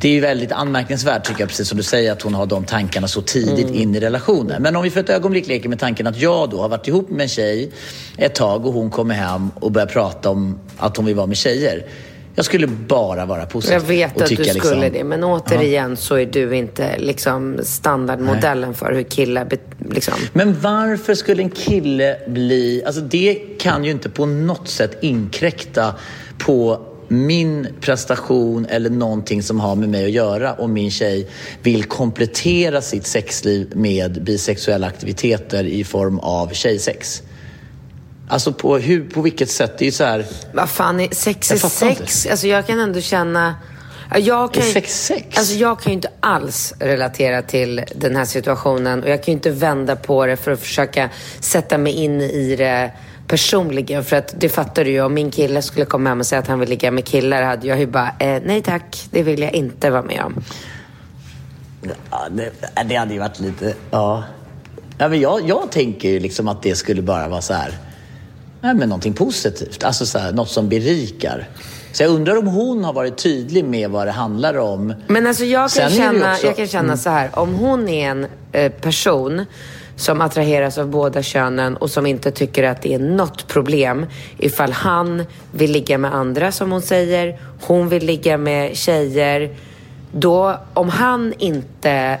[0.00, 2.64] det är ju väldigt anmärkningsvärt tycker jag, precis som du säger, att hon har de
[2.64, 3.80] tankarna så tidigt mm.
[3.80, 4.62] in i relationen.
[4.62, 7.10] Men om vi för ett ögonblick leker med tanken att jag då har varit ihop
[7.10, 7.70] med en tjej
[8.16, 11.36] ett tag och hon kommer hem och börjar prata om att hon vill vara med
[11.36, 11.86] tjejer.
[12.36, 13.74] Jag skulle bara vara positiv.
[13.74, 18.68] Jag vet att du skulle liksom, det, men återigen så är du inte liksom standardmodellen
[18.68, 18.78] Nej.
[18.78, 19.48] för hur killar...
[19.90, 20.14] Liksom.
[20.32, 22.82] Men varför skulle en kille bli...
[22.86, 25.94] Alltså det kan ju inte på något sätt inkräkta
[26.38, 26.80] på
[27.14, 31.28] min prestation eller någonting som har med mig att göra om min tjej
[31.62, 37.22] vill komplettera sitt sexliv med bisexuella aktiviteter i form av tjejsex.
[38.28, 39.78] Alltså på, hur, på vilket sätt?
[39.78, 40.26] Det är ju så här...
[40.52, 42.26] Vad fan, är sex är sex.
[42.26, 43.54] Alltså jag kan ändå känna...
[44.16, 45.38] Jag kan, sex sex?
[45.38, 49.36] Alltså jag kan ju inte alls relatera till den här situationen och jag kan ju
[49.36, 52.90] inte vända på det för att försöka sätta mig in i det
[53.34, 54.04] personligen.
[54.04, 56.46] För att det fattar du ju, om min kille skulle komma hem och säga att
[56.46, 59.54] han vill ligga med killar hade jag ju bara, eh, nej tack, det vill jag
[59.54, 60.42] inte vara med om.
[62.10, 62.52] Ja, det,
[62.88, 64.24] det hade ju varit lite, ja.
[64.98, 67.72] ja men jag, jag tänker ju liksom att det skulle bara vara så här,
[68.60, 69.84] nej men någonting positivt.
[69.84, 71.48] Alltså så här, något som berikar.
[71.92, 74.94] Så jag undrar om hon har varit tydlig med vad det handlar om.
[75.06, 76.96] Men alltså jag kan, känna, också, jag kan känna mm.
[76.96, 79.46] så här, om hon är en eh, person
[79.96, 84.06] som attraheras av båda könen och som inte tycker att det är något problem
[84.38, 87.40] ifall han vill ligga med andra, som hon säger.
[87.60, 89.56] Hon vill ligga med tjejer.
[90.12, 92.18] Då, om han inte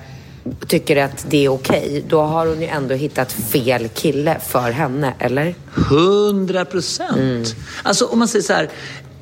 [0.66, 4.70] tycker att det är okej, okay, då har hon ju ändå hittat fel kille för
[4.70, 5.54] henne, eller?
[5.74, 7.16] Hundra procent!
[7.16, 7.44] Mm.
[7.82, 8.68] Alltså om man säger så här,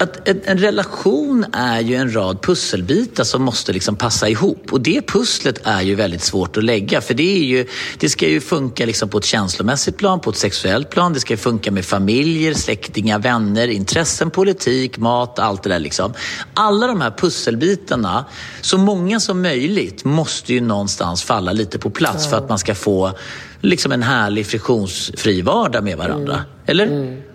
[0.03, 4.73] att en relation är ju en rad pusselbitar som måste liksom passa ihop.
[4.73, 7.01] Och det pusslet är ju väldigt svårt att lägga.
[7.01, 7.67] För det, är ju,
[7.99, 11.13] det ska ju funka liksom på ett känslomässigt plan, på ett sexuellt plan.
[11.13, 15.79] Det ska funka med familjer, släktingar, vänner, intressen, politik, mat, allt det där.
[15.79, 16.15] Liksom.
[16.55, 18.25] Alla de här pusselbitarna,
[18.61, 22.75] så många som möjligt, måste ju någonstans falla lite på plats för att man ska
[22.75, 23.13] få
[23.61, 26.35] liksom en härlig friktionsfri vardag med varandra.
[26.35, 26.47] Mm.
[26.67, 26.87] Eller?
[26.87, 27.32] Mm.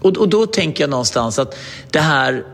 [0.00, 1.58] Och, och då tänker jag någonstans att
[1.90, 2.44] det här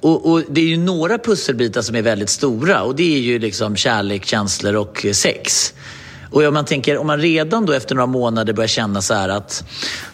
[0.00, 3.38] och, och, det är ju några pusselbitar som är väldigt stora och det är ju
[3.38, 5.74] liksom kärlek, känslor och sex.
[6.30, 9.28] Och om man tänker, om man redan då efter några månader börjar känna så här
[9.28, 9.64] att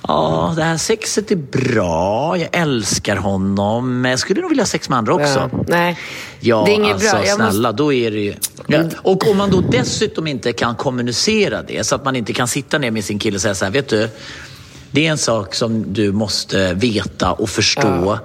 [0.09, 4.69] ja, det här sexet är bra, jag älskar honom, men jag skulle nog vilja ha
[4.69, 5.51] sex med andra också.
[5.53, 5.99] Ja, nej,
[6.41, 7.27] ja det är inget alltså bra.
[7.27, 7.83] Jag snälla, måste...
[7.83, 8.35] då är det ju...
[8.67, 8.85] Ja.
[9.03, 12.79] Och om man då dessutom inte kan kommunicera det, så att man inte kan sitta
[12.79, 14.09] ner med sin kille och säga så här, vet du,
[14.95, 17.89] det är en sak som du måste veta och förstå.
[17.89, 18.19] Ja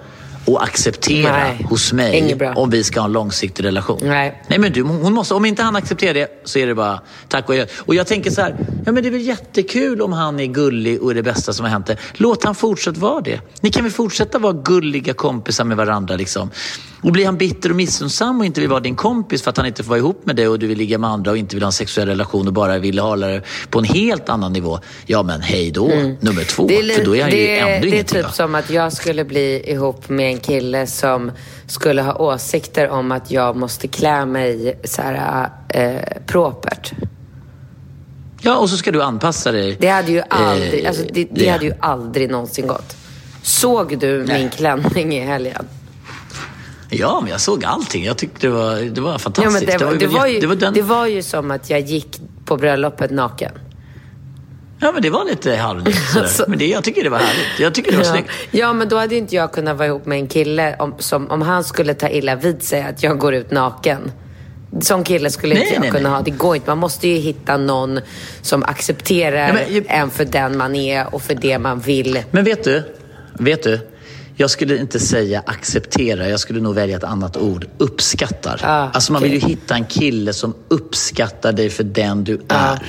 [0.50, 4.00] och acceptera Nej, hos mig om vi ska ha en långsiktig relation.
[4.04, 4.44] Nej.
[4.48, 7.50] Nej men du, hon måste, om inte han accepterar det så är det bara tack
[7.50, 7.68] och jag.
[7.76, 11.02] Och jag tänker så här, ja men det är väl jättekul om han är gullig
[11.02, 11.90] och är det bästa som har hänt.
[12.14, 13.42] Låt han fortsätta vara det.
[13.62, 16.52] Ni kan väl fortsätta vara gulliga kompisar med varandra liksom.
[17.02, 19.66] Och blir han bitter och missunnsam och inte vill vara din kompis för att han
[19.66, 21.64] inte får vara ihop med dig och du vill ligga med andra och inte vill
[21.64, 24.80] ha en sexuell relation och bara vill ha det på en helt annan nivå.
[25.06, 26.16] Ja men hej då, mm.
[26.20, 26.68] nummer två.
[26.68, 28.32] för då är han det, ju ändå Det är typ då.
[28.32, 31.32] som att jag skulle bli ihop med en kille som
[31.68, 36.92] skulle ha åsikter om att jag måste klä mig så här eh, propert.
[38.42, 39.78] Ja, och så ska du anpassa dig.
[39.80, 42.96] Det hade ju aldrig, eh, alltså, det, det, det, hade ju aldrig någonsin gått.
[43.42, 44.40] Såg du Nej.
[44.40, 45.68] min klänning i helgen?
[46.90, 48.06] Ja, men jag såg allting.
[48.06, 49.72] Jag tyckte det var, det var fantastiskt.
[49.72, 50.74] Ja, det, var, det, var ju, det, var den...
[50.74, 53.52] det var ju som att jag gick på bröllopet naken.
[54.80, 57.60] Ja, men det var lite halvnytt alltså, Men det, jag tycker det var härligt.
[57.60, 58.12] Jag tycker det var ja.
[58.12, 58.32] snyggt.
[58.52, 61.42] Ja, men då hade inte jag kunnat vara ihop med en kille om, som, om
[61.42, 64.12] han skulle ta illa vid sig att jag går ut naken.
[64.82, 66.18] Sån kille skulle nej, inte jag nej, kunna nej.
[66.18, 66.22] ha.
[66.22, 66.70] Det går inte.
[66.70, 68.00] Man måste ju hitta någon
[68.42, 72.24] som accepterar ja, men, en för den man är och för det man vill.
[72.32, 72.84] Men vet du?
[73.34, 73.80] Vet du?
[74.36, 77.66] Jag skulle inte säga acceptera, jag skulle nog välja ett annat ord.
[77.78, 78.62] Uppskattar.
[78.64, 82.74] Ah, alltså man vill ju hitta en kille som uppskattar dig för den du ah.
[82.74, 82.80] är.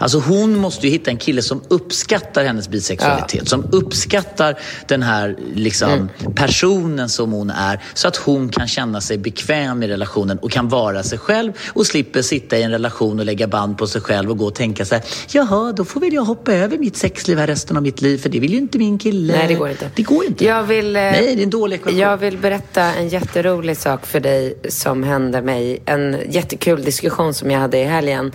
[0.00, 3.42] Alltså hon måste ju hitta en kille som uppskattar hennes bisexualitet.
[3.42, 3.46] Ah.
[3.46, 4.58] Som uppskattar
[4.88, 6.34] den här liksom, mm.
[6.34, 7.80] personen som hon är.
[7.94, 11.52] Så att hon kan känna sig bekväm i relationen och kan vara sig själv.
[11.72, 14.54] Och slipper sitta i en relation och lägga band på sig själv och gå och
[14.54, 15.04] tänka så här.
[15.32, 18.18] Jaha, då får väl jag hoppa över mitt sexliv här resten av mitt liv.
[18.18, 19.32] För det vill ju inte min kille.
[19.36, 19.90] Nej, det går inte.
[19.94, 20.44] Det går inte.
[20.44, 21.98] Jag vill Eh, Nej, det är en dålig ekvation.
[21.98, 25.82] Jag vill berätta en jätterolig sak för dig som hände mig.
[25.84, 28.32] En jättekul diskussion som jag hade i helgen.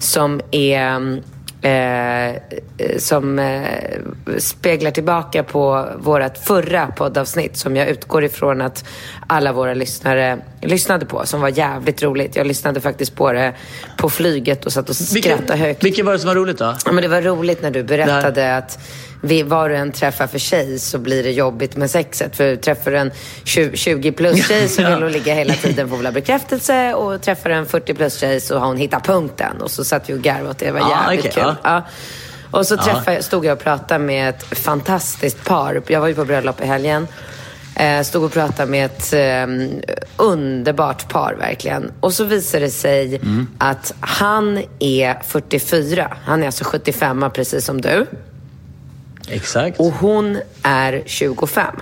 [0.00, 1.22] Som är...
[1.62, 2.36] Eh,
[2.98, 3.62] som eh,
[4.38, 8.84] speglar tillbaka på vårt förra poddavsnitt som jag utgår ifrån att
[9.26, 12.36] alla våra lyssnare lyssnade på, som var jävligt roligt.
[12.36, 13.54] Jag lyssnade faktiskt på det
[13.96, 15.84] på flyget och satt och skrattade vilken, högt.
[15.84, 16.74] Vilket var det som var roligt då?
[16.84, 18.78] Ja, men det var roligt när du berättade att
[19.20, 22.36] vi, vad du än träffar för tjej så blir det jobbigt med sexet.
[22.36, 23.10] För träffar du en
[23.44, 26.94] 20 plus tjej så vill hon ligga hela tiden för att ha bekräftelse.
[26.94, 29.60] Och träffar du en 40 plus tjej så har hon hittat punkten.
[29.60, 30.66] Och så satt vi och garvade åt det.
[30.66, 31.54] Det var jävligt okay, kul.
[31.62, 31.70] Ja.
[31.70, 31.82] Ja.
[32.50, 35.82] Och så träffade, stod jag och pratade med ett fantastiskt par.
[35.86, 37.06] Jag var ju på bröllop i helgen.
[37.76, 39.46] Eh, stod och pratade med ett eh,
[40.16, 41.92] underbart par verkligen.
[42.00, 43.46] Och så visade det sig mm.
[43.58, 46.16] att han är 44.
[46.24, 48.06] Han är alltså 75 precis som du.
[49.30, 49.80] Exakt.
[49.80, 51.76] Och hon är 25.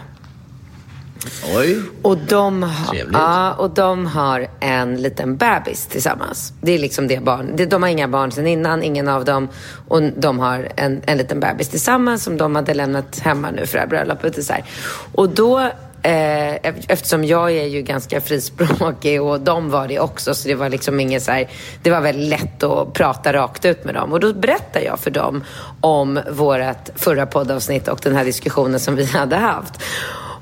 [1.56, 1.82] Oj.
[2.02, 3.12] Och de, ha, Trevligt.
[3.12, 6.52] ja, och de har en liten bebis tillsammans.
[6.60, 7.56] Det är liksom det barn.
[7.68, 9.48] De har inga barn sedan innan, ingen av dem.
[9.88, 13.72] Och de har en, en liten bebis tillsammans som de hade lämnat hemma nu för
[13.74, 14.38] det här bröllopet.
[14.38, 14.64] Och, så här.
[15.12, 15.70] och då,
[16.02, 16.54] eh,
[16.88, 21.00] eftersom jag är ju ganska frispråkig och de var det också, så det var liksom
[21.00, 21.48] inget så här,
[21.82, 24.12] det var väldigt lätt att prata rakt ut med dem.
[24.12, 25.44] Och då berättade jag för dem
[25.80, 29.82] om vårt förra poddavsnitt och den här diskussionen som vi hade haft.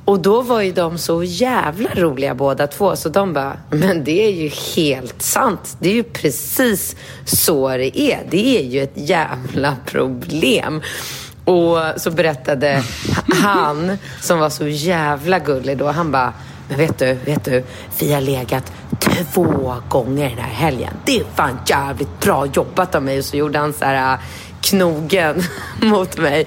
[0.07, 4.27] Och då var ju de så jävla roliga båda två, så de bara, men det
[4.27, 5.77] är ju helt sant.
[5.81, 8.27] Det är ju precis så det är.
[8.31, 10.83] Det är ju ett jävla problem.
[11.47, 12.82] Och så berättade
[13.42, 16.32] han, som var så jävla gullig då, han bara,
[16.68, 17.64] men vet du, vet du,
[18.01, 18.72] vi har legat
[19.32, 20.94] två gånger den här helgen.
[21.05, 23.18] Det är fan jävligt bra jobbat av mig.
[23.18, 24.18] Och så gjorde han så här
[24.71, 25.43] knogen
[25.81, 26.47] mot mig.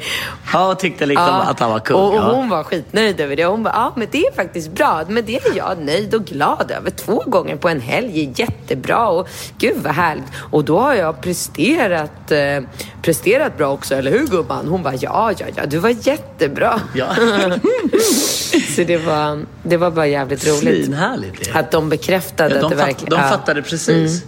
[0.54, 1.98] Ja, och tyckte liksom att han var kung.
[1.98, 2.32] Och, och ja.
[2.32, 3.46] hon var skitnöjd över det.
[3.46, 5.04] Hon bara, ja men det är faktiskt bra.
[5.08, 6.90] Men det är jag nöjd och glad över.
[6.90, 10.26] Två gånger på en helg är jättebra och gud vad härligt.
[10.52, 12.64] Och då har jag presterat, eh,
[13.02, 14.68] presterat bra också, eller hur gumman?
[14.68, 16.82] Hon bara, ja, ja, ja, du var jättebra.
[16.94, 17.08] Ja.
[18.76, 20.86] Så det var, det var bara jävligt roligt.
[20.86, 21.60] Svinhärligt det.
[21.60, 23.10] Att de bekräftade Ja, att de, det fatt, verkligen...
[23.10, 23.22] de ja.
[23.22, 23.40] Mm.
[23.40, 24.24] fattade precis.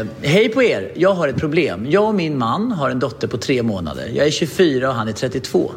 [0.00, 0.92] Eh, hej på er!
[0.96, 1.86] Jag har ett problem.
[1.90, 4.10] Jag och min man har en dotter på tre månader.
[4.14, 5.72] Jag är 24 och han är 32.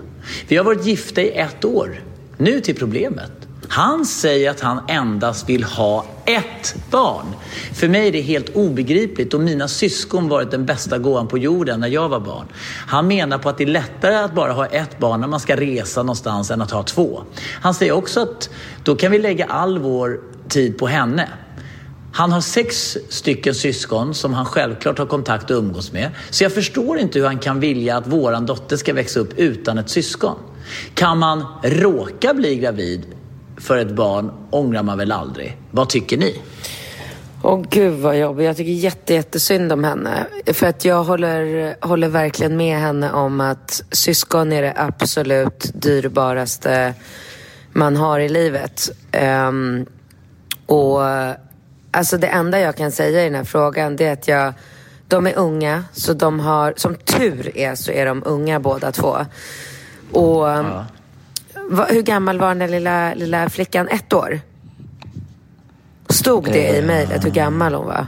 [0.48, 2.02] Vi har varit gifta i ett år.
[2.38, 3.32] Nu till problemet.
[3.68, 7.26] Han säger att han endast vill ha ett barn.
[7.74, 11.80] För mig är det helt obegripligt och mina syskon varit den bästa gåvan på jorden
[11.80, 12.46] när jag var barn.
[12.88, 15.56] Han menar på att det är lättare att bara ha ett barn när man ska
[15.56, 17.24] resa någonstans än att ha två.
[17.62, 18.50] Han säger också att
[18.84, 20.20] då kan vi lägga all vår
[20.50, 21.30] tid på henne.
[22.14, 26.12] Han har sex stycken syskon som han självklart har kontakt och umgås med.
[26.30, 29.78] Så jag förstår inte hur han kan vilja att våran dotter ska växa upp utan
[29.78, 30.36] ett syskon.
[30.94, 33.06] Kan man råka bli gravid
[33.58, 35.58] för ett barn ångrar man väl aldrig.
[35.72, 36.42] Vad tycker ni?
[37.42, 38.46] Åh gud vad jobbigt.
[38.46, 40.26] Jag tycker jätte, jättesynd om henne.
[40.46, 46.94] För att jag håller, håller verkligen med henne om att syskon är det absolut dyrbaraste
[47.72, 48.90] man har i livet.
[49.48, 49.86] Um,
[50.66, 51.02] och
[51.94, 54.54] alltså det enda jag kan säga i den här frågan det är att jag,
[55.08, 59.18] de är unga, så de har, som tur är så är de unga båda två.
[60.12, 60.48] Och
[61.70, 63.88] va, hur gammal var den där lilla, lilla flickan?
[63.88, 64.40] Ett år?
[66.10, 68.08] Stod det i mejlet hur gammal hon var?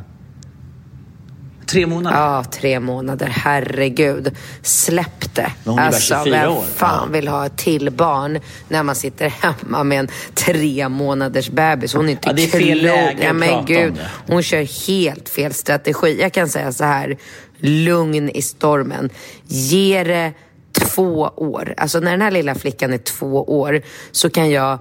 [1.67, 2.17] Tre månader?
[2.17, 3.27] Ja, tre månader.
[3.31, 4.31] Herregud.
[4.61, 5.51] Släpp det.
[5.63, 6.63] Men hon är bara 24 vem år.
[6.75, 7.11] fan Ja.
[7.11, 8.39] vill ha ett till barn
[8.69, 11.93] när man sitter hemma med en tre månaders bebis?
[11.93, 14.33] Hon är inte Ja, det är fel läge att ja, men om gud, det.
[14.33, 16.17] Hon kör helt fel strategi.
[16.21, 17.17] Jag kan säga så här,
[17.59, 19.09] lugn i stormen.
[19.47, 20.33] Ge det
[20.71, 21.73] två år.
[21.77, 24.79] Alltså när den här lilla flickan är två år så kan jag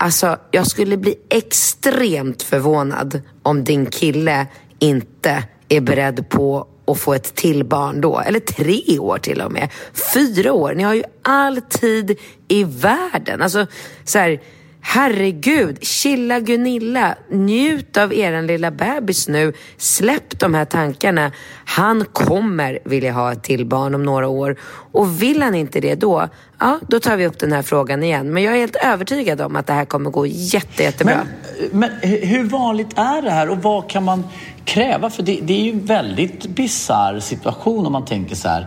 [0.00, 4.46] Alltså, jag skulle bli extremt förvånad om din kille
[4.78, 8.20] inte är beredd på att få ett till barn då.
[8.20, 9.68] Eller tre år till och med.
[10.14, 10.74] Fyra år.
[10.74, 13.42] Ni har ju all tid i världen.
[13.42, 13.66] Alltså,
[14.04, 14.40] så här,
[14.80, 15.84] herregud.
[15.84, 17.14] Chilla Gunilla.
[17.30, 19.52] Njut av er lilla bebis nu.
[19.76, 21.32] Släpp de här tankarna.
[21.64, 24.56] Han kommer vilja ha ett till barn om några år.
[24.92, 28.32] Och vill han inte det då, ja, då tar vi upp den här frågan igen.
[28.32, 31.26] Men jag är helt övertygad om att det här kommer gå jätte, jättebra.
[31.72, 34.24] Men, men hur vanligt är det här och vad kan man
[34.64, 35.10] kräva?
[35.10, 38.66] För det, det är ju en väldigt bisarr situation om man tänker så här.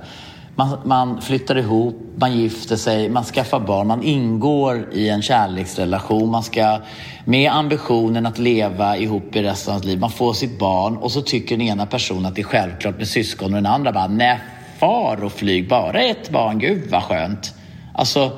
[0.61, 6.29] Man, man flyttar ihop, man gifter sig, man skaffar barn, man ingår i en kärleksrelation.
[6.29, 6.79] Man ska
[7.25, 9.99] med ambitionen att leva ihop i resten av sitt liv.
[9.99, 13.07] Man får sitt barn och så tycker den ena personen att det är självklart med
[13.07, 14.39] syskon och den andra bara nej,
[14.79, 17.53] far och flyg, bara ett barn, gud vad skönt.
[17.93, 18.31] Alltså,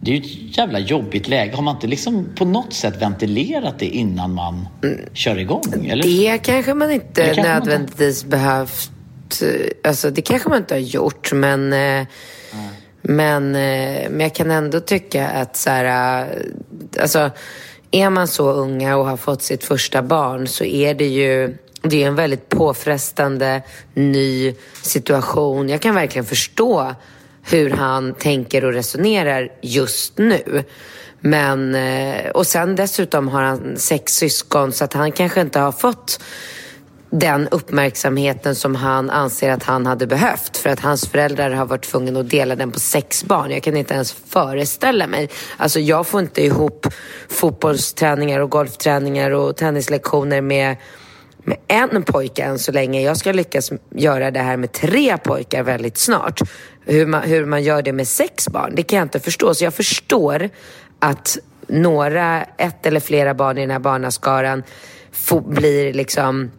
[0.00, 1.56] det är ju ett jävla jobbigt läge.
[1.56, 4.68] Har man inte liksom på något sätt ventilerat det innan man
[5.12, 5.86] kör igång?
[5.88, 6.02] Eller?
[6.02, 8.12] Det kanske man inte kanske man inte-
[9.42, 11.72] Eh, alltså det kanske man inte har gjort, men...
[11.72, 12.06] mm.
[13.02, 16.26] Men, eh, men jag kan ändå tycka att så här...
[17.00, 17.30] Alltså,
[17.90, 21.56] är man så unga och har fått sitt första barn så är det ju...
[21.82, 23.62] Det är en väldigt påfrestande
[23.94, 25.68] ny situation.
[25.68, 26.94] Jag kan verkligen förstå
[27.42, 30.64] hur han tänker och resonerar just nu.
[31.20, 31.76] Men,
[32.34, 36.20] och sen dessutom har han sex syskon så att han kanske inte har fått
[37.10, 41.82] den uppmärksamheten som han anser att han hade behövt för att hans föräldrar har varit
[41.82, 43.50] tvungna att dela den på sex barn.
[43.50, 45.28] Jag kan inte ens föreställa mig.
[45.56, 46.86] Alltså jag får inte ihop
[47.28, 50.76] fotbollsträningar och golfträningar och tennislektioner med
[51.44, 53.02] med en pojke än så länge.
[53.02, 56.40] Jag ska lyckas göra det här med tre pojkar väldigt snart.
[56.84, 59.54] Hur man, hur man gör det med sex barn, det kan jag inte förstå.
[59.54, 60.50] Så jag förstår
[60.98, 64.62] att några, ett eller flera barn i den här barnaskaran
[65.12, 66.50] får, blir liksom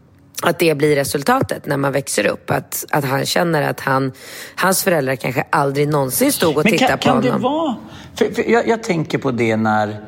[0.41, 2.51] att det blir resultatet när man växer upp.
[2.51, 4.11] Att, att han känner att han,
[4.55, 7.23] hans föräldrar kanske aldrig någonsin stod och tittade på honom.
[7.23, 7.75] Kan det vara...
[8.15, 9.99] För, för jag, jag, tänker på det när,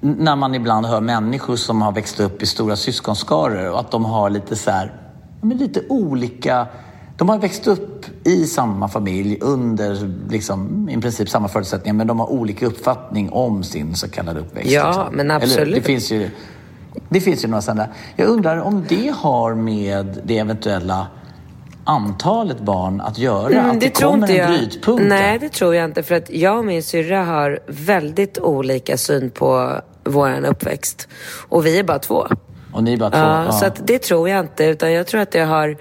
[0.00, 4.04] när man ibland hör människor som har växt upp i stora syskonskaror och att de
[4.04, 4.92] har lite så här,
[5.40, 6.66] men lite olika...
[7.16, 12.20] De har växt upp i samma familj under liksom, i princip samma förutsättningar men de
[12.20, 14.70] har olika uppfattning om sin så kallade uppväxt.
[14.70, 15.16] Ja, liksom.
[15.16, 15.58] men absolut.
[15.58, 16.30] Eller, det finns ju
[17.08, 17.88] det finns ju några sådana.
[18.16, 21.06] Jag undrar om det har med det eventuella
[21.84, 23.52] antalet barn att göra?
[23.52, 25.04] Mm, att det, det kommer en brytpunkt?
[25.08, 26.02] Nej, det tror jag inte.
[26.02, 31.08] För att jag och min syrra har väldigt olika syn på vår uppväxt.
[31.48, 32.26] Och vi är bara två.
[32.72, 33.18] Och ni är bara två?
[33.18, 33.52] Ja, ja.
[33.52, 34.64] så att det tror jag inte.
[34.64, 35.76] Utan jag tror att det har...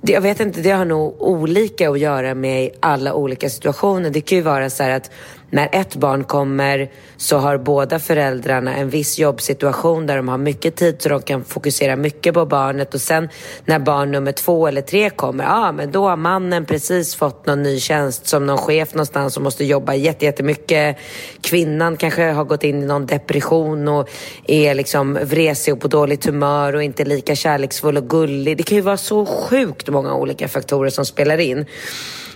[0.00, 4.10] Jag vet inte, det har nog olika att göra med alla olika situationer.
[4.10, 5.10] Det kan ju vara så här att
[5.54, 10.76] när ett barn kommer så har båda föräldrarna en viss jobbsituation där de har mycket
[10.76, 13.28] tid så de kan fokusera mycket på barnet och sen
[13.64, 17.62] när barn nummer två eller tre kommer, ja men då har mannen precis fått någon
[17.62, 20.96] ny tjänst som någon chef någonstans och måste jobba jättemycket.
[21.40, 24.10] Kvinnan kanske har gått in i någon depression och
[24.46, 28.56] är liksom vresig och på dåligt humör och inte lika kärleksfull och gullig.
[28.56, 31.66] Det kan ju vara så sjukt många olika faktorer som spelar in.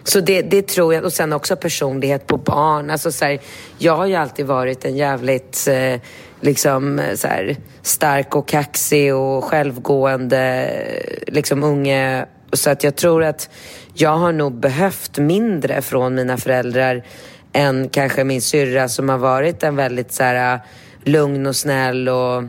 [0.04, 1.04] Så det, det tror jag.
[1.04, 2.90] Och sen också personlighet på barn.
[2.90, 3.40] Alltså så här,
[3.78, 6.00] jag har ju alltid varit en jävligt eh,
[6.40, 12.26] liksom så här, stark och kaxig och självgående eh, liksom unge.
[12.52, 13.50] Så att jag tror att
[13.94, 17.04] jag har nog behövt mindre från mina föräldrar
[17.52, 20.60] än kanske min syrra som har varit en väldigt så här, eh,
[21.02, 22.44] lugn och snäll och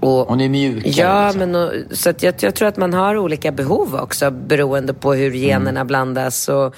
[0.00, 0.92] och, Hon är mjukare.
[0.96, 1.38] Ja, liksom.
[1.50, 5.30] men och, så jag, jag, tror att man har olika behov också beroende på hur
[5.30, 5.86] generna mm.
[5.86, 6.48] blandas.
[6.48, 6.74] Och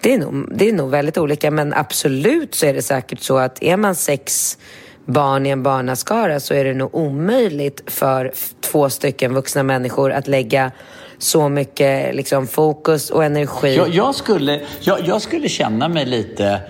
[0.00, 3.38] det, är nog, det är nog väldigt olika, men absolut så är det säkert så
[3.38, 4.58] att är man sex
[5.04, 10.28] barn i en barnaskara så är det nog omöjligt för två stycken vuxna människor att
[10.28, 10.72] lägga
[11.18, 13.76] så mycket liksom, fokus och energi.
[13.76, 16.60] Jag, jag skulle, jag, jag, skulle känna mig lite,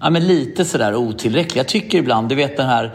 [0.00, 1.60] ja, men lite sådär otillräcklig.
[1.60, 2.94] Jag tycker ibland, du vet den här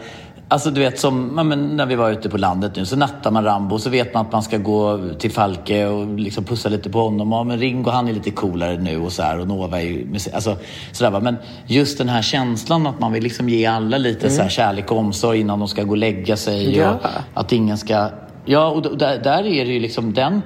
[0.52, 3.30] Alltså du vet som ja, men när vi var ute på landet nu så nattar
[3.30, 6.90] man Rambo så vet man att man ska gå till Falke och liksom pussa lite
[6.90, 7.32] på honom.
[7.32, 10.06] Ja men Ringo han är lite coolare nu och så här och Nova är ju...
[10.34, 10.56] Alltså,
[10.92, 11.20] sådär, va?
[11.20, 11.36] Men
[11.66, 14.36] just den här känslan att man vill liksom ge alla lite mm.
[14.36, 16.76] så här kärlek och omsorg innan de ska gå och lägga sig.
[16.76, 16.90] Ja.
[16.90, 18.08] Och att ingen ska...
[18.44, 20.42] Ja och där, där är det ju liksom den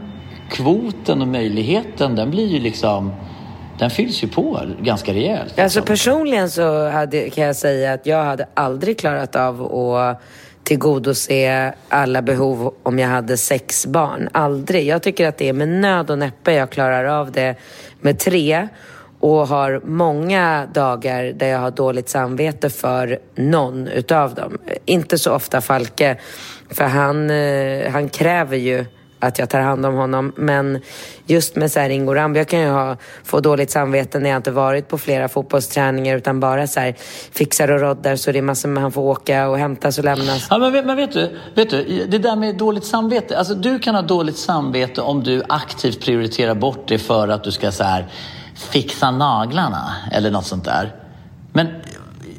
[0.50, 3.12] kvoten och möjligheten den blir ju liksom
[3.78, 5.42] den fylls ju på ganska rejält.
[5.42, 10.22] Alltså, alltså personligen så hade, kan jag säga att jag hade aldrig klarat av att
[10.64, 14.28] tillgodose alla behov om jag hade sex barn.
[14.32, 14.86] Aldrig.
[14.86, 17.54] Jag tycker att det är med nöd och näppe jag klarar av det
[18.00, 18.68] med tre
[19.20, 24.58] och har många dagar där jag har dåligt samvete för någon utav dem.
[24.84, 26.16] Inte så ofta Falke,
[26.70, 28.84] för han, eh, han kräver ju
[29.26, 30.32] att jag tar hand om honom.
[30.36, 30.80] Men
[31.26, 34.36] just med så här Ingo Rambo, jag kan ju ha, få dåligt samvete när jag
[34.36, 36.94] inte varit på flera fotbollsträningar utan bara så här
[37.32, 40.46] fixar och roddar så det är massor med han får åka och hämtas och lämnas.
[40.50, 43.38] Ja, men, men vet, du, vet du, det där med dåligt samvete.
[43.38, 47.52] Alltså du kan ha dåligt samvete om du aktivt prioriterar bort det för att du
[47.52, 48.06] ska så här
[48.54, 50.92] fixa naglarna eller något sånt där.
[51.52, 51.68] Men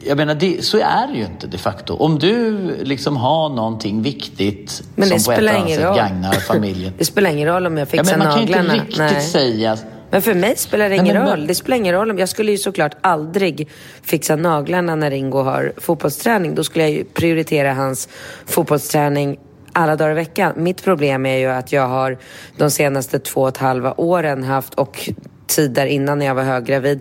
[0.06, 1.95] jag menar, det, så är det ju inte de facto.
[1.95, 6.93] Om du liksom har någonting viktigt Men som på ett eller annat sätt gagnar familjen.
[6.97, 8.68] det spelar ingen roll om jag fixar ja, men man naglarna.
[8.68, 9.22] Man kan inte riktigt Nej.
[9.22, 9.78] säga...
[10.10, 11.47] Men för mig spelar det ingen Nej, men, roll.
[11.47, 12.20] Det spelar ingen roll om...
[12.20, 13.70] Jag skulle ju såklart aldrig
[14.03, 16.56] fixa naglarna när Ringo har fotbollsträning.
[16.56, 18.10] Då skulle jag ju prioritera hans
[18.45, 19.39] fotbollsträning
[19.74, 20.53] alla dagar i veckan.
[20.56, 22.18] Mitt problem är ju att jag har
[22.58, 25.10] de senaste två och ett halva åren haft och
[25.47, 26.99] tider innan när jag var höggravid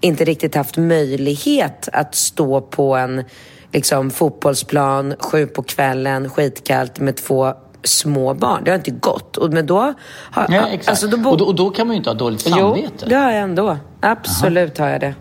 [0.00, 3.24] inte riktigt haft möjlighet att stå på en
[3.72, 8.64] liksom, fotbollsplan sju på kvällen, skitkallt med två små barn.
[8.64, 9.36] Det har inte gått.
[9.36, 10.88] Och, men då, har, Nej, exakt.
[10.88, 12.90] Alltså, då och, då, och, då, kan man ju inte ha dåligt samvete.
[13.02, 13.78] Jo, det har jag ändå.
[14.00, 14.86] Absolut Aha.
[14.86, 15.14] har jag det.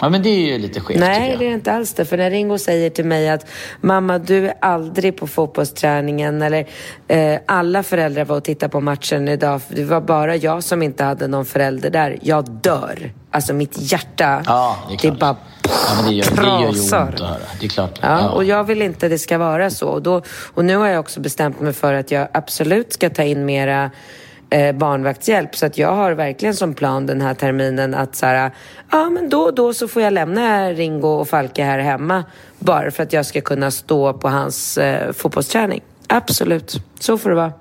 [0.00, 2.04] Ja, men det är ju lite skevt Nej, det är inte alls det.
[2.04, 3.46] För när Ringo säger till mig att
[3.80, 6.66] mamma, du är aldrig på fotbollsträningen eller
[7.08, 9.60] eh, alla föräldrar var och tittade på matchen idag.
[9.68, 12.18] Det var bara jag som inte hade någon förälder där.
[12.22, 13.12] Jag dör.
[13.30, 15.12] Alltså mitt hjärta, ja, det, är klart.
[15.14, 17.38] det bara ja, men det gör, det gör ju ont att höra.
[17.60, 17.98] Det är klart.
[18.02, 19.88] Ja, ja, och jag vill inte det ska vara så.
[19.88, 20.22] Och, då,
[20.54, 23.90] och nu har jag också bestämt mig för att jag absolut ska ta in mera
[24.50, 25.56] eh, barnvaktshjälp.
[25.56, 28.50] Så att jag har verkligen som plan den här terminen att så här,
[28.90, 32.24] ja men då och då så får jag lämna Ringo och Falke här hemma
[32.58, 35.80] bara för att jag ska kunna stå på hans eh, fotbollsträning.
[36.06, 36.80] Absolut.
[37.00, 37.52] Så får det vara.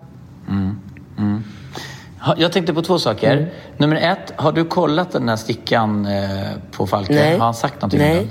[2.19, 3.33] Ha- Jag tänkte på två saker.
[3.37, 3.49] Mm.
[3.77, 6.23] Nummer ett, har du kollat den här stickan eh,
[6.71, 7.13] på Falke?
[7.13, 7.37] Nej.
[7.37, 8.11] Har han sagt någonting Nej.
[8.11, 8.29] om den?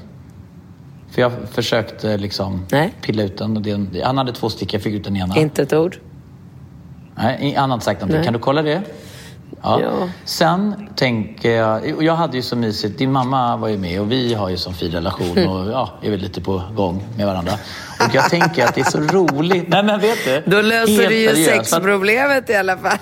[1.11, 2.93] För jag försökte liksom Nej.
[3.03, 3.89] pilla ut den.
[4.05, 5.37] Han hade två stickor, jag fick ut den ena.
[5.37, 5.97] Inte ett ord.
[7.17, 8.17] Nej, han har inte sagt någonting.
[8.17, 8.25] Nej.
[8.25, 8.83] Kan du kolla det?
[9.63, 9.81] Ja.
[9.81, 10.09] Ja.
[10.25, 14.35] Sen tänker jag, jag hade ju så mysigt, din mamma var ju med och vi
[14.35, 17.53] har ju så fin relation och ja, är väl lite på gång med varandra.
[18.01, 19.69] Och jag tänker att det är så roligt.
[19.69, 20.43] Nej men vet du?
[20.47, 22.99] Då löser du ju sexproblemet i alla fall.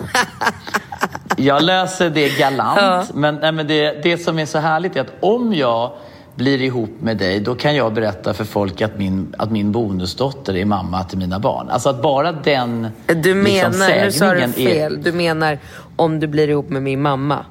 [1.36, 3.14] Jag löser det galant.
[3.14, 5.92] Men, nej, men det, det som är så härligt är att om jag
[6.36, 10.56] blir ihop med dig, då kan jag berätta för folk att min, att min bonusdotter
[10.56, 11.68] är mamma till mina barn.
[11.70, 13.14] Alltså att bara den Du
[13.44, 15.02] liksom, menar, nu sa du fel.
[15.02, 15.58] Du menar
[15.96, 17.44] om du blir ihop med min mamma.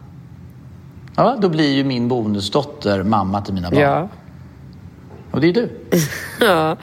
[1.15, 3.79] ja, då blir ju min bonusdotter mamma till mina barn.
[3.81, 4.07] Ja.
[5.31, 5.69] Och det är du.
[6.39, 6.77] Ja,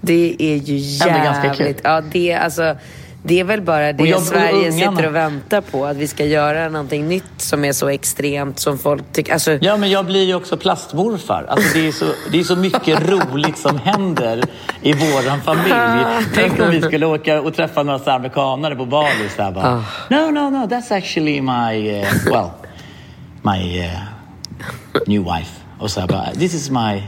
[0.00, 1.66] det är ju Ändå ganska kul.
[1.66, 1.80] jävligt.
[1.84, 2.76] Ja, det, är alltså,
[3.26, 4.96] det är väl bara det jag- Sverige ungarna.
[4.96, 5.86] sitter och väntar på.
[5.86, 9.32] Att vi ska göra någonting nytt som är så extremt som folk tycker.
[9.32, 11.46] Alltså, Ja, men jag blir ju också plastmorfar.
[11.48, 14.44] Alltså, det, är så, det är så mycket roligt som händer
[14.82, 15.74] i våran familj.
[16.34, 19.28] Tänk om vi skulle åka och träffa några amerikanare på Bali.
[19.36, 19.82] Så här, bara, Ah.
[20.10, 22.48] No, no, no, that's actually my, uh, well,
[23.42, 23.90] my uh,
[25.06, 25.50] new wife.
[25.78, 27.02] Och så här, bara, this is my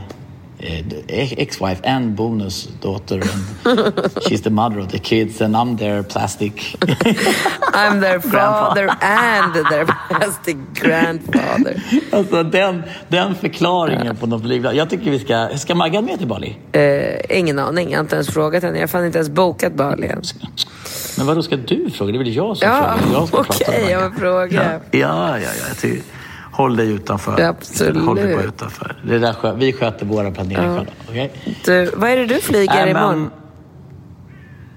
[1.09, 3.21] ex-wife and bonusdaughter.
[3.21, 6.75] And she's the mother of the kids and I'm their plastic.
[7.73, 11.81] I'm their father and their plastic grandfather.
[12.11, 14.75] alltså den, den förklaringen på något flygplan.
[14.75, 15.49] Jag tycker vi ska...
[15.57, 16.57] Ska Maggan med till Bali?
[16.71, 18.75] Eh, ingen aning, jag har inte ens frågat henne.
[18.77, 20.21] Jag har fan inte ens bokat Bali än.
[21.17, 22.11] Men vad då ska du fråga?
[22.11, 23.13] Det är väl jag som Ja, frågar.
[23.13, 24.11] Jag okej, jag Maggan.
[24.11, 24.79] vill fråga.
[24.91, 25.49] Ja, ja, ja.
[25.57, 26.18] ja jag
[26.59, 27.41] håll dig utanför.
[27.41, 28.05] Absolut.
[28.05, 28.95] Håll dig bara utanför.
[29.03, 31.33] Det där, skö- vi sköter våra planering själva.
[31.65, 33.31] Du, vad är det du flyger men- imorgon?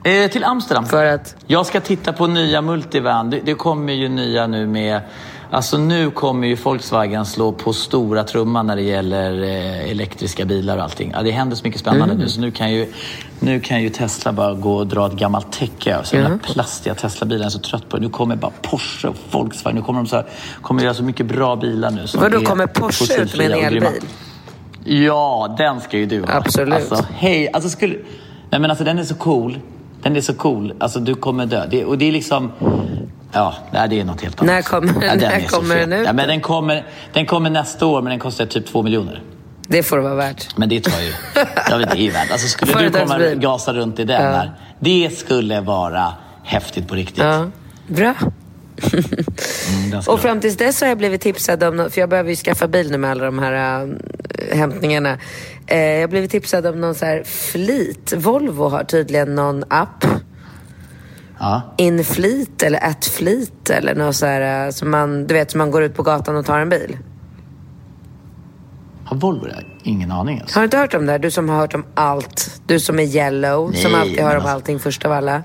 [0.04, 0.86] Eh, till Amsterdam.
[0.86, 1.36] För att?
[1.46, 3.30] Jag ska titta på nya multivan.
[3.30, 5.00] Det, det kommer ju nya nu med...
[5.52, 10.76] Alltså nu kommer ju Volkswagen slå på stora trumman när det gäller eh, elektriska bilar
[10.76, 11.10] och allting.
[11.14, 12.92] Ja, det händer så mycket spännande nu så nu kan, ju,
[13.40, 16.20] nu kan ju Tesla bara gå och dra ett gammalt täcke över sig.
[16.20, 17.96] Den här plastiga Tesla-bilen är så trött på.
[17.96, 19.76] Nu kommer bara Porsche och Volkswagen.
[19.76, 20.26] Nu kommer de så här,
[20.62, 22.06] kommer göra så mycket bra bilar nu.
[22.14, 24.00] Vadå, kommer Porsche ut med en elbil?
[24.84, 26.32] Ja, den ska ju du ha.
[26.32, 26.74] Absolut.
[26.74, 27.94] Alltså, hej, alltså skulle...
[28.50, 29.58] Nej men alltså den är så cool.
[30.02, 30.74] Den är så cool.
[30.78, 31.66] Alltså du kommer dö.
[31.70, 32.52] Det, och det är liksom...
[33.32, 34.54] Ja, nej, det är något helt annat.
[34.54, 37.50] När kommer- ja, när är så kommer den ut Ja, men den, kommer, den kommer
[37.50, 39.22] nästa år, men den kostar typ två miljoner.
[39.68, 40.56] Det får det vara värt.
[40.56, 41.12] Men det tar ju...
[41.70, 42.30] Jag vet, det är ju värt.
[42.32, 43.38] Alltså skulle du komma Företagsbil.
[43.38, 44.30] gasa runt i den Ja.
[44.30, 44.52] här.
[44.80, 46.12] Det skulle vara
[46.44, 47.18] häftigt på riktigt.
[47.24, 47.46] Ja.
[47.86, 48.14] Bra.
[48.92, 52.36] Mm, den Och fram tills dess har jag blivit tipsad om, för jag behöver ju
[52.36, 53.82] skaffa bil nu med alla de här
[54.50, 55.18] äh, hämtningarna.
[55.66, 58.12] Eh, jag har blivit tipsad om någon så här flit.
[58.16, 60.04] Volvo har tydligen någon app.
[61.42, 61.62] Ja.
[61.76, 65.82] Inflit eller Atflit eller något så här äh, som man, du vet, som man går
[65.82, 66.98] ut på gatan och tar en bil.
[69.04, 69.64] Har Volvo det?
[69.82, 70.56] Ingen aning alltså.
[70.58, 71.18] Har du inte hört om det här?
[71.18, 72.60] Du som har hört om allt.
[72.66, 75.42] Du som är yellow, som Nej, alltid hör om alltså- allting först av alla.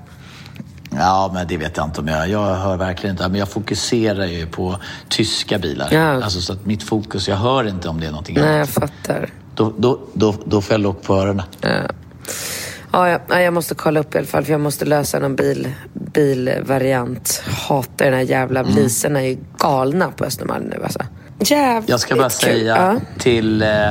[0.90, 2.28] Ja, men det vet jag inte om jag...
[2.28, 3.28] Jag hör verkligen inte.
[3.28, 4.76] Men jag fokuserar ju på
[5.08, 5.88] tyska bilar.
[5.90, 6.22] Ja.
[6.24, 8.58] Alltså så att mitt fokus, jag hör inte om det är någonting Nej, annat.
[8.58, 9.30] jag fattar.
[9.54, 11.46] Då, då, då, då får jag lock på öronen.
[11.60, 11.68] Ja,
[12.92, 15.68] ja, ja, jag måste kolla upp i alla fall för jag måste lösa någon bil,
[15.92, 17.42] bilvariant.
[17.68, 18.74] Hatar den här jävla Mm.
[18.74, 20.98] poliserna är ju galna på Östermalm nu alltså.
[21.40, 22.96] Jävligt Jag ska bara säga Ja.
[23.18, 23.88] till eh,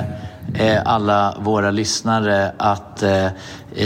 [0.55, 3.31] eh, alla våra lyssnare att eh, eh,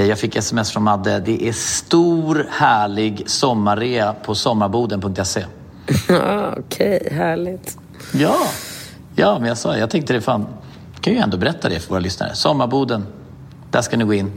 [0.06, 1.20] jag fick sms från Madde.
[1.20, 5.46] Det är stor härlig sommarrea på sommarboden.se.
[6.58, 7.78] Okej, härligt.
[8.14, 8.36] Ja,
[9.16, 10.48] ja men jag sa jag tänkte det fan.
[11.02, 12.36] kan ju ändå berätta det för våra lyssnare.
[12.36, 13.06] Sommarboden,
[13.72, 14.32] där ska ni gå in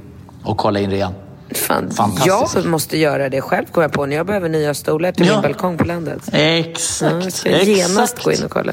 [0.45, 1.15] och kolla in rean.
[1.55, 2.55] Fan, Fantastiskt.
[2.57, 5.33] jag måste göra det själv kommer jag på när jag behöver nya stolar till Ja.
[5.33, 6.29] min balkong på landet.
[6.33, 8.25] Ja, Exakt, jag ska genast exakt.
[8.25, 8.73] gå in och kolla.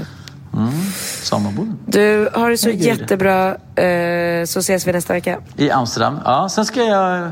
[1.24, 1.78] Sommarboden.
[1.86, 2.86] Du, har det så Herregud.
[2.88, 5.38] jättebra eh, så ses vi nästa vecka.
[5.58, 6.20] I Amsterdam.
[6.26, 7.32] Ja, sen ska jag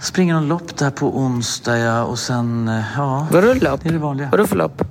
[0.00, 3.26] springa någon lopp där på onsdag ja, och sen, eh, ja.
[3.30, 3.80] Vadå lopp?
[3.82, 4.28] Det är det vanliga.
[4.30, 4.82] Vadå för lopp?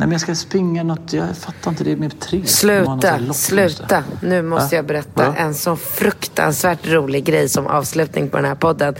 [0.00, 2.46] Nej men jag ska springa något, jag fattar inte det med tre.
[2.46, 4.04] Sluta, sluta.
[4.22, 5.34] Nu måste jag berätta Vadå?
[5.38, 8.94] en så fruktansvärt rolig grej som avslutning på den här podden.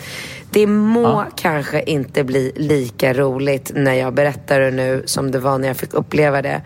[0.51, 1.27] Det må Ja.
[1.37, 5.77] kanske inte bli lika roligt när jag berättar det nu som det var när jag
[5.77, 6.63] fick uppleva det.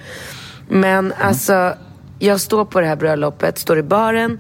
[0.69, 1.13] Men Mm.
[1.21, 1.75] alltså,
[2.19, 4.39] jag står på det här bröllopet, står i baren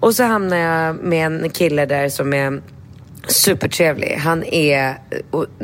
[0.00, 2.62] och så hamnar jag med en kille där som är
[3.26, 4.16] supertrevlig.
[4.20, 4.98] Han är,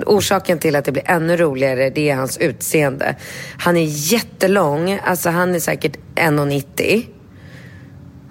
[0.06, 3.16] orsaken till att det blir ännu roligare, det är hans utseende.
[3.58, 7.06] Han är jättelång, alltså han är säkert 1,90.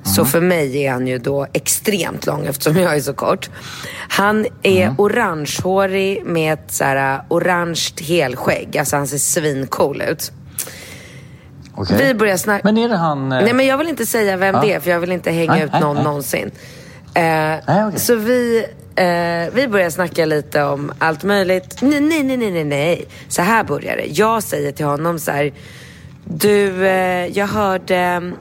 [0.03, 3.49] Så för mig är han ju då extremt lång eftersom jag är så kort.
[4.09, 4.95] Han är Mm.
[4.97, 8.77] orangehårig med ett så här, orange helskägg.
[8.77, 10.31] Alltså han ser svincool ut.
[11.75, 11.97] Okej.
[12.07, 12.61] Vi börjar snacka...
[12.63, 13.31] Men är det han...
[13.31, 14.61] eh, Nej men jag vill inte säga vem Ja.
[14.61, 16.03] det är för jag vill inte hänga Nej, ut någon nej.
[16.03, 16.51] någonsin.
[17.15, 17.99] Eh, okej.
[17.99, 21.81] Så vi, eh, vi börjar snacka lite om allt möjligt.
[21.81, 23.05] Nej, nej, nej, nej, nej.
[23.27, 24.05] Så här börjar det.
[24.05, 25.53] Jag säger till honom så här.
[26.25, 28.31] Du, eh, jag hörde,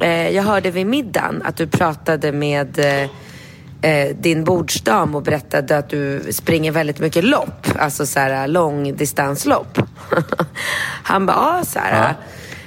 [0.00, 3.10] eh, jag hörde vid middagen att du pratade med eh,
[3.90, 7.66] eh, din bordsdam och berättade att du springer väldigt mycket lopp.
[7.78, 9.78] Alltså så här långdistanslopp.
[11.02, 12.16] Han bara, ja så här.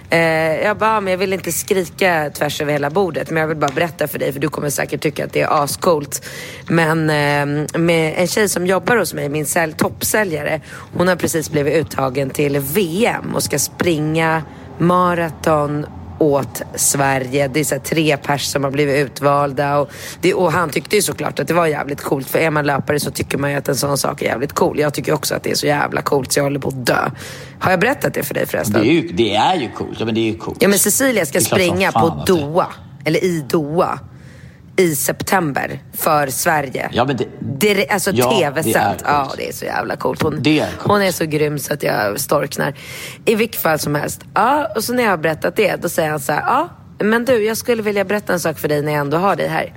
[0.09, 0.19] Eh,
[0.63, 3.57] jag bara, ah, men jag vill inte skrika tvärs över hela bordet men jag vill
[3.57, 6.25] bara berätta för dig för du kommer säkert tycka att det är ascoolt.
[6.67, 10.61] Men eh, med en tjej som jobbar hos mig, min sälj, toppsäljare,
[10.93, 14.43] hon har precis blivit uttagen till VM och ska springa
[14.77, 15.85] maraton
[16.20, 17.47] åt Sverige.
[17.47, 19.91] Det är så tre pers som har blivit utvalda och,
[20.22, 22.99] det, och han tyckte ju såklart att det var jävligt coolt för är man löpare
[22.99, 24.80] så tycker man ju att en sån sak är jävligt cool.
[24.80, 27.09] Jag tycker också att det är så jävla coolt så jag håller på att dö.
[27.59, 28.82] Har jag berättat det för dig förresten?
[28.82, 29.99] Det är ju, det är ju coolt.
[29.99, 30.57] Ja, men det är ju coolt.
[30.61, 32.68] Ja men Cecilia ska springa på Doha,
[33.05, 33.99] eller i Doha,
[34.78, 36.89] i september för Sverige.
[36.93, 39.01] Ja, men det- Dire- alltså Ja, det tv-sänt.
[39.05, 40.21] Ja, det är så jävla coolt.
[40.21, 40.88] Hon, Det är coolt.
[40.91, 42.73] hon är så grym så att jag storknar.
[43.26, 44.21] I vilket fall som helst.
[44.34, 46.41] Ja, och så när jag har berättat det, då säger han så här.
[46.47, 46.69] Ja,
[46.99, 49.47] men du, jag skulle vilja berätta en sak för dig när jag ändå har dig
[49.47, 49.73] här.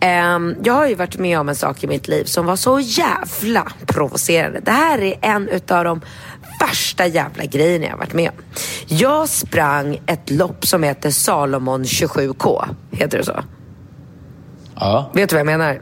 [0.00, 2.80] Ehm, jag har ju varit med om en sak i mitt liv som var så
[2.80, 4.60] jävla provocerande.
[4.60, 6.00] Det här är en utav de
[6.60, 8.36] värsta jävla grejerna jag har varit med om.
[8.86, 12.64] Jag sprang ett lopp som heter Salomon 27K.
[12.92, 13.42] Heter det så?
[14.80, 15.80] Ja, Vet du vad jag menar?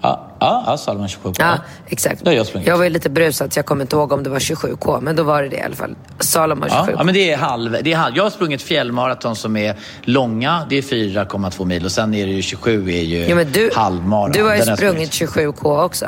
[0.00, 1.58] ja, ja, ja Salomon 27 Ja,
[1.88, 2.24] exakt.
[2.24, 2.68] Det har jag sprungit.
[2.68, 5.16] Jag var ju lite brusad så jag kommer inte ihåg om det var 27K, men
[5.16, 5.94] då var det det i alla fall.
[6.20, 6.84] Salomon 27K.
[6.86, 8.16] Ja, ja, men det är halv, det är halv.
[8.16, 10.66] Jag har sprungit fjällmaraton som är långa.
[10.70, 13.70] Det är 4,2 mil och sen är det ju 27 är ju Ja, men du,
[13.74, 14.32] halvmara.
[14.32, 16.06] du har ju Den sprungit 27K också.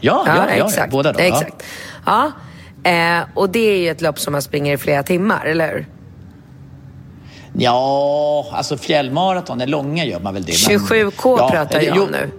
[0.00, 0.78] Ja, ja, ja, exakt.
[0.78, 1.18] ja, båda då.
[1.18, 1.62] Exakt.
[2.06, 2.32] Ja.
[2.82, 5.86] Eh, och det är ju ett lopp som man springer i flera timmar, eller hur?
[7.60, 10.52] Ja, alltså fjällmaraton, den långa gör man väl det.
[10.68, 12.30] men- 27K ja, pratar jag om nu.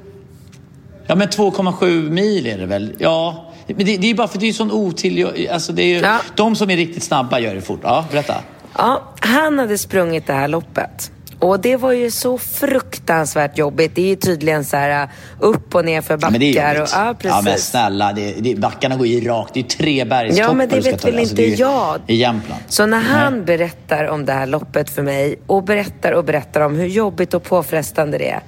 [1.08, 2.96] Ja, men 2,7 mil är det väl?
[3.00, 3.46] Ja.
[3.68, 5.48] Men det, det är bara för det är sån otill...
[5.52, 6.20] Alltså det är ju, Ja.
[6.36, 7.80] De som är riktigt snabba gör det fort.
[7.84, 8.36] Ja, berätta.
[8.78, 11.12] Ja, han hade sprungit det här loppet.
[11.40, 13.96] Och det var ju så fruktansvärt jobbigt.
[13.96, 15.10] Det är ju tydligen så här uh,
[15.40, 16.32] upp och ner för Ja, backar.
[16.32, 17.36] men det och, ja, precis.
[17.36, 19.54] Ja, men snälla, det, det, backarna går ju rakt.
[19.54, 22.00] Det är tre bergstoppar Ja, men det vet väl Alltså, inte jag.
[22.08, 22.62] I Jämtland.
[22.68, 23.42] Så när han Nej.
[23.42, 27.44] berättar om det här loppet för mig och berättar och berättar om hur jobbigt och
[27.44, 28.42] påfrestande det är.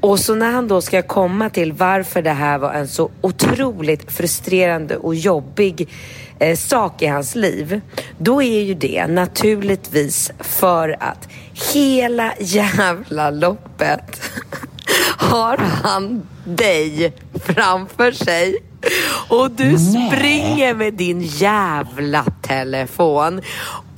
[0.00, 4.12] Och så när han då ska komma till varför det här var en så otroligt
[4.12, 5.88] frustrerande och jobbig
[6.38, 7.80] eh, sak i hans liv.
[8.18, 11.28] Då är ju det naturligtvis för att
[11.74, 14.20] hela jävla loppet
[15.18, 17.12] har han dig
[17.44, 18.56] framför sig.
[19.28, 23.40] Och du springer med din jävla telefon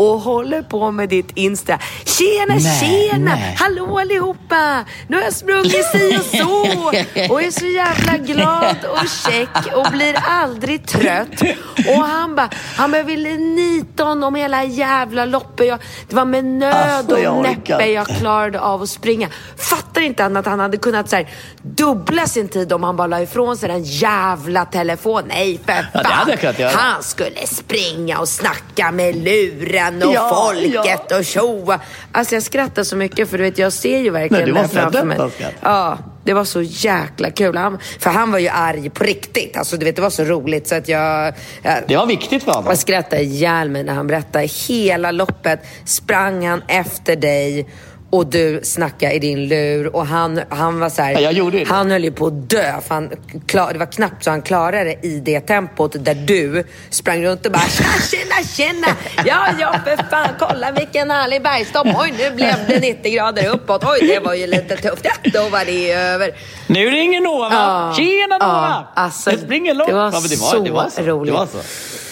[0.01, 1.78] och håller på med ditt Insta.
[2.05, 3.34] Tjena, Nej, tjena!
[3.34, 3.57] nej.
[3.59, 4.84] Hallå allihopa!
[5.09, 6.88] Nu har jag sprungit si och så
[7.34, 11.42] och är så jävla glad och check och blir aldrig trött.
[11.88, 15.66] Och han bara, han bara ville niton om hela jävla loppet.
[15.66, 15.78] Jag,
[16.09, 19.28] det var med nöd Alltså, jag och orkar näppe jag klarade av att springa.
[19.57, 21.28] Fattar inte han att han hade kunnat så här,
[21.62, 25.28] dubbla sin tid om han bara la ifrån sig den jävla telefonen?
[25.28, 26.30] Nej för fan.
[26.42, 26.70] Ja, jag.
[26.70, 31.80] Han skulle springa och snacka med luren och Ja, folket och tjoa.
[32.12, 34.68] Alltså jag skrattar så mycket för du vet jag ser ju verkligen Nej, det ha
[34.68, 35.18] framför mig.
[35.61, 37.57] Ja, det var så jäkla kul.
[37.57, 39.57] Han, för han var ju arg på riktigt.
[39.57, 41.34] Alltså du vet det var så roligt så att jag...
[41.62, 42.68] jag Det var viktigt för honom.
[42.68, 44.47] jag skrattade ihjäl mig när han berättade.
[44.68, 47.66] Hela loppet sprang han efter dig
[48.11, 51.64] och du snackade i din lur och han, han var så här, Ja, det.
[51.68, 53.11] Han höll ju på att dö för han,
[53.46, 57.46] klar, det var knappt så han klarade det i det tempot där du sprang runt
[57.46, 58.86] och bara tjena, tjena, tjena.
[59.26, 61.86] Ja, ja för fan, kolla vilken härlig bergstopp.
[61.86, 63.84] Oj, nu blev det 90 grader uppåt.
[63.84, 65.04] Oj, det var ju lite tufft.
[65.04, 66.30] Ja, då var det över.
[66.66, 67.48] Nu ringer Nova!
[67.52, 67.94] Ja.
[67.96, 68.86] Tjena Nova!
[68.94, 69.90] Ja, alltså, jag springer långt.
[69.90, 71.02] det var ja, det var, så det var så.
[71.02, 71.34] roligt.
[71.34, 72.09] Det var så.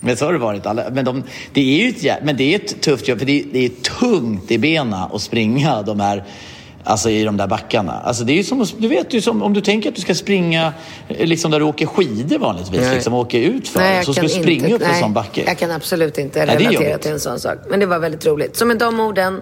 [0.00, 0.66] Men så har det varit.
[0.66, 0.90] Alla.
[0.90, 1.22] Men, de,
[1.52, 4.50] det är ju ett, men det är ett tufft jobb, för det det är tungt
[4.50, 6.24] i benen att springa de här
[6.84, 7.92] Alltså i de där backarna.
[7.92, 10.14] Alltså det är ju som, du vet ju som om du tänker att du ska
[10.14, 10.72] springa
[11.08, 12.94] eh, liksom där du åker skidor vanligtvis, Nej.
[12.94, 13.80] liksom åker ut för.
[13.80, 15.44] Nej, så ska du springa inte, upp för en nej, sån backe.
[15.46, 17.02] Jag kan absolut inte Nej, relatera jobbigt.
[17.02, 17.58] till en sån sak.
[17.70, 18.56] Men det var väldigt roligt.
[18.56, 19.40] Så med de orden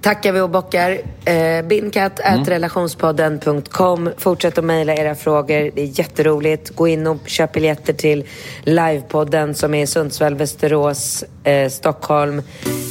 [0.00, 0.98] tackar vi och bockar.
[1.24, 4.10] Eh, Bindkatt.relationspodden.com.
[4.18, 5.70] Fortsätt att mejla era frågor.
[5.74, 6.70] Det är jätteroligt.
[6.70, 8.24] Gå in och köp biljetter till
[8.64, 12.42] livepodden som är i Sundsvall, Västerås, eh, Stockholm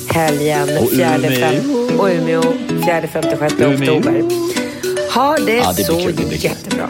[0.10, 2.00] helgen Och 4 Umeå.
[2.00, 2.42] och Umeå
[2.86, 3.74] 4, 5, 6 Umeå.
[3.98, 4.24] oktober.
[5.16, 6.16] Ha det, Ja, det så kul.
[6.30, 6.90] jättebra.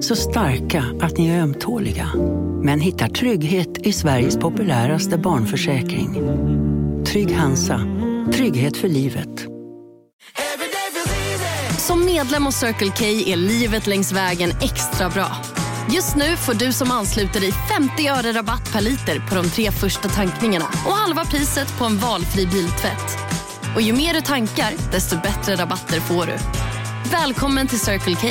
[0.00, 2.08] Så starka att ni är ömtåliga.
[2.62, 6.14] Men hittar trygghet i Sveriges populäraste barnförsäkring.
[7.06, 7.80] Trygg Hansa.
[8.32, 9.46] Trygghet för livet.
[11.78, 15.36] Som medlem hos Circle K är livet längs vägen extra bra.
[15.94, 19.70] Just nu får du som ansluter dig 50 öre rabatt per liter på de tre
[19.70, 23.18] första tankningarna och halva priset på en valfri biltvätt.
[23.74, 26.36] Och ju mer du tankar, desto bättre rabatter får du.
[27.10, 28.28] Välkommen till Circle K.